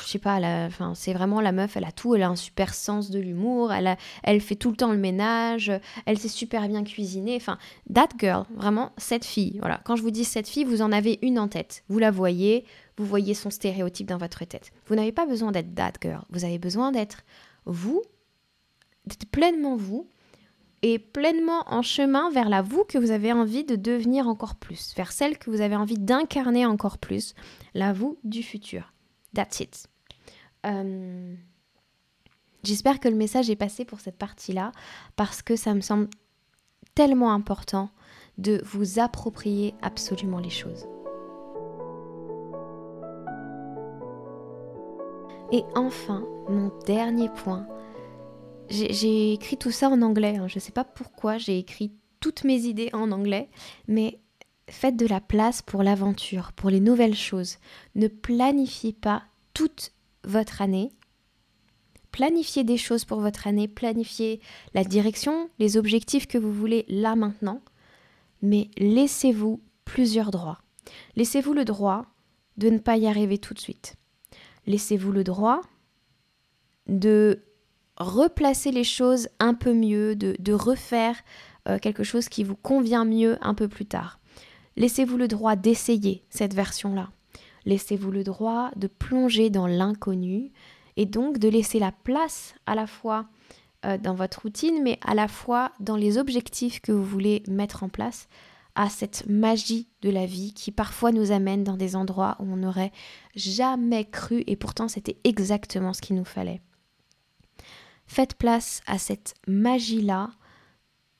[0.05, 3.19] sais pas, c'est vraiment la meuf, elle a tout, elle a un super sens de
[3.19, 5.71] l'humour, elle, elle fait tout le temps le ménage,
[6.05, 7.57] elle sait super bien cuisiner, enfin,
[7.91, 9.81] that girl, vraiment, cette fille, voilà.
[9.83, 12.65] Quand je vous dis cette fille, vous en avez une en tête, vous la voyez,
[12.97, 14.71] vous voyez son stéréotype dans votre tête.
[14.85, 17.23] Vous n'avez pas besoin d'être that girl, vous avez besoin d'être
[17.65, 18.03] vous
[19.09, 20.07] d'être pleinement vous
[20.81, 24.93] et pleinement en chemin vers la vous que vous avez envie de devenir encore plus,
[24.95, 27.33] vers celle que vous avez envie d'incarner encore plus,
[27.73, 28.93] la vous du futur.
[29.33, 29.87] That's it.
[30.65, 31.35] Euh,
[32.63, 34.71] j'espère que le message est passé pour cette partie-là
[35.15, 36.09] parce que ça me semble
[36.95, 37.89] tellement important
[38.37, 40.87] de vous approprier absolument les choses.
[45.51, 47.67] Et enfin, mon dernier point,
[48.69, 50.37] j'ai écrit tout ça en anglais.
[50.37, 50.47] Hein.
[50.47, 53.49] Je ne sais pas pourquoi j'ai écrit toutes mes idées en anglais,
[53.87, 54.19] mais
[54.69, 57.57] faites de la place pour l'aventure, pour les nouvelles choses.
[57.95, 59.93] Ne planifiez pas toute
[60.23, 60.91] votre année.
[62.11, 64.41] Planifiez des choses pour votre année, planifiez
[64.73, 67.61] la direction, les objectifs que vous voulez là maintenant,
[68.41, 70.59] mais laissez-vous plusieurs droits.
[71.15, 72.05] Laissez-vous le droit
[72.57, 73.95] de ne pas y arriver tout de suite.
[74.65, 75.61] Laissez-vous le droit
[76.87, 77.43] de
[77.99, 81.15] replacer les choses un peu mieux, de, refaire
[81.67, 84.19] euh, quelque chose qui vous convient mieux un peu plus tard.
[84.77, 87.09] Laissez-vous le droit d'essayer cette version-là.
[87.65, 90.51] Laissez-vous le droit de plonger dans l'inconnu
[90.95, 93.25] et donc de laisser la place à la fois
[93.85, 97.83] euh, dans votre routine, mais à la fois dans les objectifs que vous voulez mettre
[97.83, 98.27] en place
[98.75, 102.57] à cette magie de la vie qui parfois nous amène dans des endroits où on
[102.57, 102.93] n'aurait
[103.35, 106.61] jamais cru et pourtant c'était exactement ce qu'il nous fallait.
[108.09, 110.31] Faites place à cette magie-là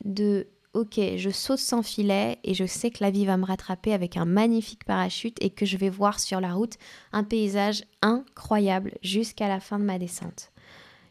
[0.04, 3.92] de ok, je saute sans filet et je sais que la vie va me rattraper
[3.92, 6.78] avec un magnifique parachute et que je vais voir sur la route
[7.12, 10.50] un paysage incroyable jusqu'à la fin de ma descente.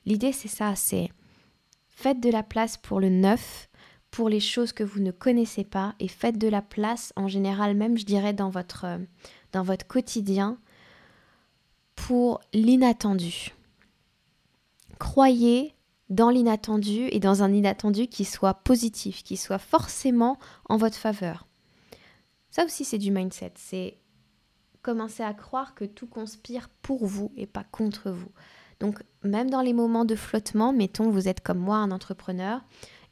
[0.05, 1.11] L'idée c'est ça, c'est
[1.87, 3.69] faites de la place pour le neuf,
[4.11, 7.73] pour les choses que vous ne connaissez pas et faites de la place en général
[7.73, 8.85] même je dirais dans votre,
[9.53, 10.59] dans votre quotidien
[11.95, 13.53] pour l'inattendu.
[14.99, 15.75] Croyez
[16.09, 20.37] dans l'inattendu et dans un inattendu qui soit positif, qui soit forcément
[20.67, 21.47] en votre faveur.
[22.51, 23.53] Ça aussi, c'est du mindset.
[23.55, 23.97] C'est
[24.81, 28.31] commencer à croire que tout conspire pour vous et pas contre vous.
[28.79, 32.61] Donc, même dans les moments de flottement, mettons, vous êtes comme moi, un entrepreneur,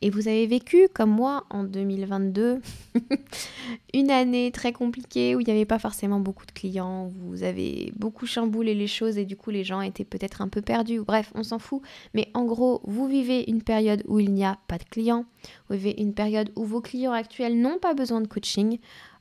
[0.01, 2.61] et vous avez vécu, comme moi, en 2022,
[3.95, 7.91] une année très compliquée où il n'y avait pas forcément beaucoup de clients, vous avez
[7.95, 10.99] beaucoup chamboulé les choses et du coup les gens étaient peut-être un peu perdus.
[10.99, 11.81] Bref, on s'en fout.
[12.13, 15.25] Mais en gros, vous vivez une période où il n'y a pas de clients,
[15.69, 18.79] vous vivez une période où vos clients actuels n'ont pas besoin de coaching.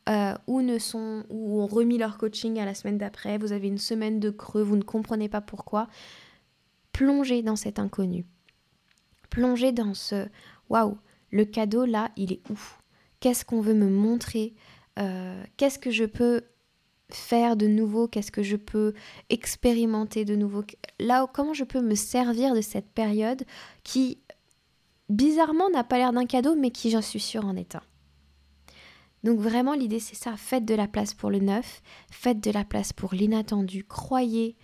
[0.09, 3.67] Euh, ou ne sont ou ont remis leur coaching à la semaine d'après, vous avez
[3.67, 5.89] une semaine de creux, vous ne comprenez pas pourquoi.
[6.97, 8.25] Plongez dans cet inconnu.
[9.29, 10.29] Plongez dans ce
[10.71, 10.97] waouh,
[11.31, 12.81] le cadeau là, il est ouf.
[13.21, 14.55] Qu'est-ce qu'on veut me montrer?
[14.99, 16.41] Euh, Qu'est-ce que je peux
[17.11, 18.09] faire de nouveau?
[18.09, 18.95] Qu'est-ce que je peux
[19.29, 20.65] expérimenter de nouveau?
[20.99, 23.45] Là, comment je peux me servir de cette période
[23.85, 24.23] qui,
[25.11, 27.83] bizarrement, n'a pas l'air d'un cadeau, mais qui, j'en suis sûre, en est un.
[29.23, 30.35] Donc vraiment, l'idée, c'est ça.
[30.39, 34.57] Faites de la place pour le neuf, faites de la place pour l'inattendu, croyez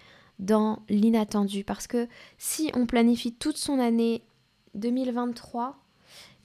[0.42, 1.64] dans l'inattendu.
[1.64, 4.22] Parce que si on planifie toute son année
[4.74, 5.78] 2023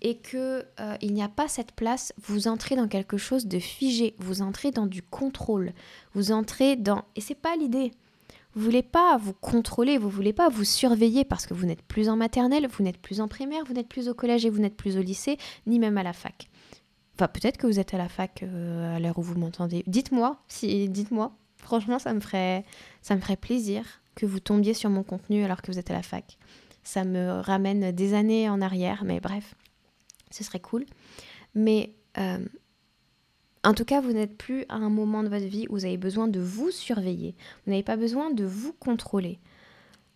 [0.01, 3.59] et que euh, il n'y a pas cette place, vous entrez dans quelque chose de
[3.59, 5.73] figé, vous entrez dans du contrôle,
[6.13, 7.91] vous entrez dans et c'est pas l'idée.
[8.53, 12.09] Vous voulez pas vous contrôler, vous voulez pas vous surveiller parce que vous n'êtes plus
[12.09, 14.77] en maternelle, vous n'êtes plus en primaire, vous n'êtes plus au collège et vous n'êtes
[14.77, 15.37] plus au lycée,
[15.67, 16.49] ni même à la fac.
[17.15, 19.83] Enfin, peut-être que vous êtes à la fac euh, à l'heure où vous m'entendez.
[19.87, 21.35] Dites-moi, si dites-moi.
[21.57, 22.63] Franchement, ça me ferait
[23.39, 23.83] plaisir
[24.15, 26.37] que vous tombiez sur mon contenu alors que vous êtes à la fac.
[26.83, 29.55] Ça me ramène des années en arrière, mais bref
[30.31, 30.85] ce serait cool.
[31.55, 32.45] Mais euh,
[33.63, 35.97] en tout cas, vous n'êtes plus à un moment de votre vie où vous avez
[35.97, 37.35] besoin de vous surveiller.
[37.65, 39.39] Vous n'avez pas besoin de vous contrôler.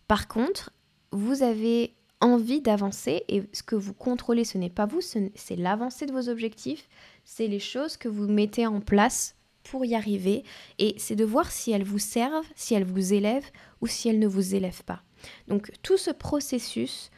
[0.08, 0.72] Par contre,
[1.10, 6.06] vous avez envie d'avancer et ce que vous contrôlez, ce n'est pas vous, c'est l'avancée
[6.06, 6.88] de vos objectifs,
[7.24, 9.34] c'est les choses que vous mettez en place
[9.64, 10.44] pour y arriver
[10.78, 13.50] et c'est de voir si elles vous servent, si elles vous élèvent
[13.80, 15.02] ou si elles ne vous élèvent pas.
[15.48, 17.10] Donc tout ce processus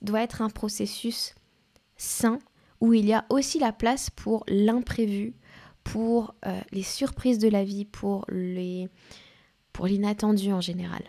[0.00, 1.34] doit être un processus
[1.96, 2.38] sain
[2.80, 5.34] où il y a aussi la place pour l'imprévu,
[5.84, 8.88] pour euh, les surprises de la vie, pour les
[9.72, 11.02] pour l'inattendu en général.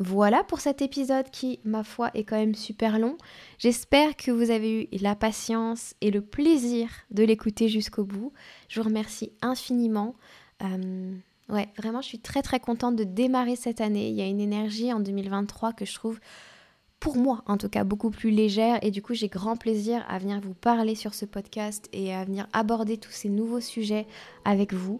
[0.00, 3.16] Voilà pour cet épisode qui, ma foi, est quand même super long.
[3.58, 8.32] J'espère que vous avez eu la patience et le plaisir de l'écouter jusqu'au bout.
[8.68, 10.16] Je vous remercie infiniment.
[10.62, 11.14] Euh,
[11.48, 14.08] ouais, vraiment, je suis très très contente de démarrer cette année.
[14.08, 16.18] Il y a une énergie en 2023 que je trouve
[17.04, 20.18] pour moi en tout cas beaucoup plus légère et du coup j'ai grand plaisir à
[20.18, 24.06] venir vous parler sur ce podcast et à venir aborder tous ces nouveaux sujets
[24.46, 24.98] avec vous.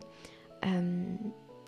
[0.66, 1.02] Euh,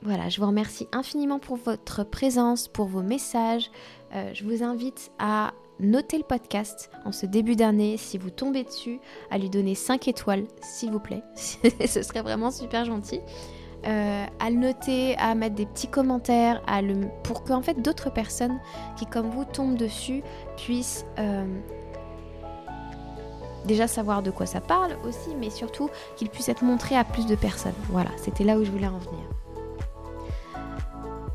[0.03, 3.71] voilà, je vous remercie infiniment pour votre présence, pour vos messages.
[4.15, 8.65] Euh, je vous invite à noter le podcast en ce début d'année si vous tombez
[8.65, 11.23] dessus, à lui donner 5 étoiles s'il vous plaît.
[11.35, 13.21] ce serait vraiment super gentil.
[13.87, 16.81] Euh, à le noter, à mettre des petits commentaires, à
[17.23, 18.59] pour que fait d'autres personnes
[18.97, 20.23] qui comme vous tombent dessus
[20.57, 21.45] puissent euh,
[23.67, 27.27] déjà savoir de quoi ça parle aussi, mais surtout qu'il puisse être montré à plus
[27.27, 27.75] de personnes.
[27.91, 29.25] Voilà, c'était là où je voulais en venir.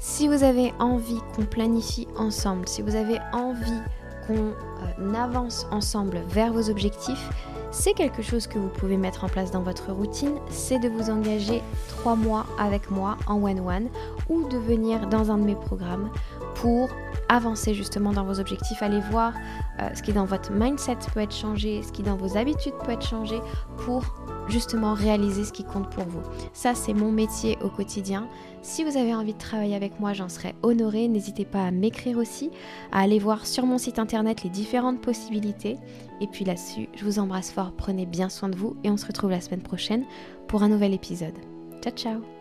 [0.04, 3.80] Si vous avez envie qu'on planifie ensemble, si vous avez envie
[4.26, 7.30] qu'on euh, avance ensemble vers vos objectifs,
[7.70, 11.12] c'est quelque chose que vous pouvez mettre en place dans votre routine, c'est de vous
[11.12, 13.90] engager trois mois avec moi en one-one
[14.28, 16.10] ou de venir dans un de mes programmes
[16.56, 16.90] pour
[17.30, 18.82] avancer justement dans vos objectifs.
[18.82, 19.34] Allez voir
[19.80, 22.92] euh, ce qui dans votre mindset peut être changé, ce qui dans vos habitudes peut
[22.92, 23.40] être changé
[23.86, 24.04] pour
[24.48, 26.22] justement réaliser ce qui compte pour vous.
[26.54, 28.28] Ça, c'est mon métier au quotidien.
[28.62, 31.08] Si vous avez envie de travailler avec moi, j'en serais honorée.
[31.08, 32.52] N'hésitez pas à m'écrire aussi,
[32.92, 35.78] à aller voir sur mon site internet les différentes possibilités.
[36.22, 39.08] Et puis là-dessus, je vous embrasse fort, prenez bien soin de vous et on se
[39.08, 40.06] retrouve la semaine prochaine
[40.48, 41.38] pour un nouvel épisode.
[41.82, 42.41] Ciao ciao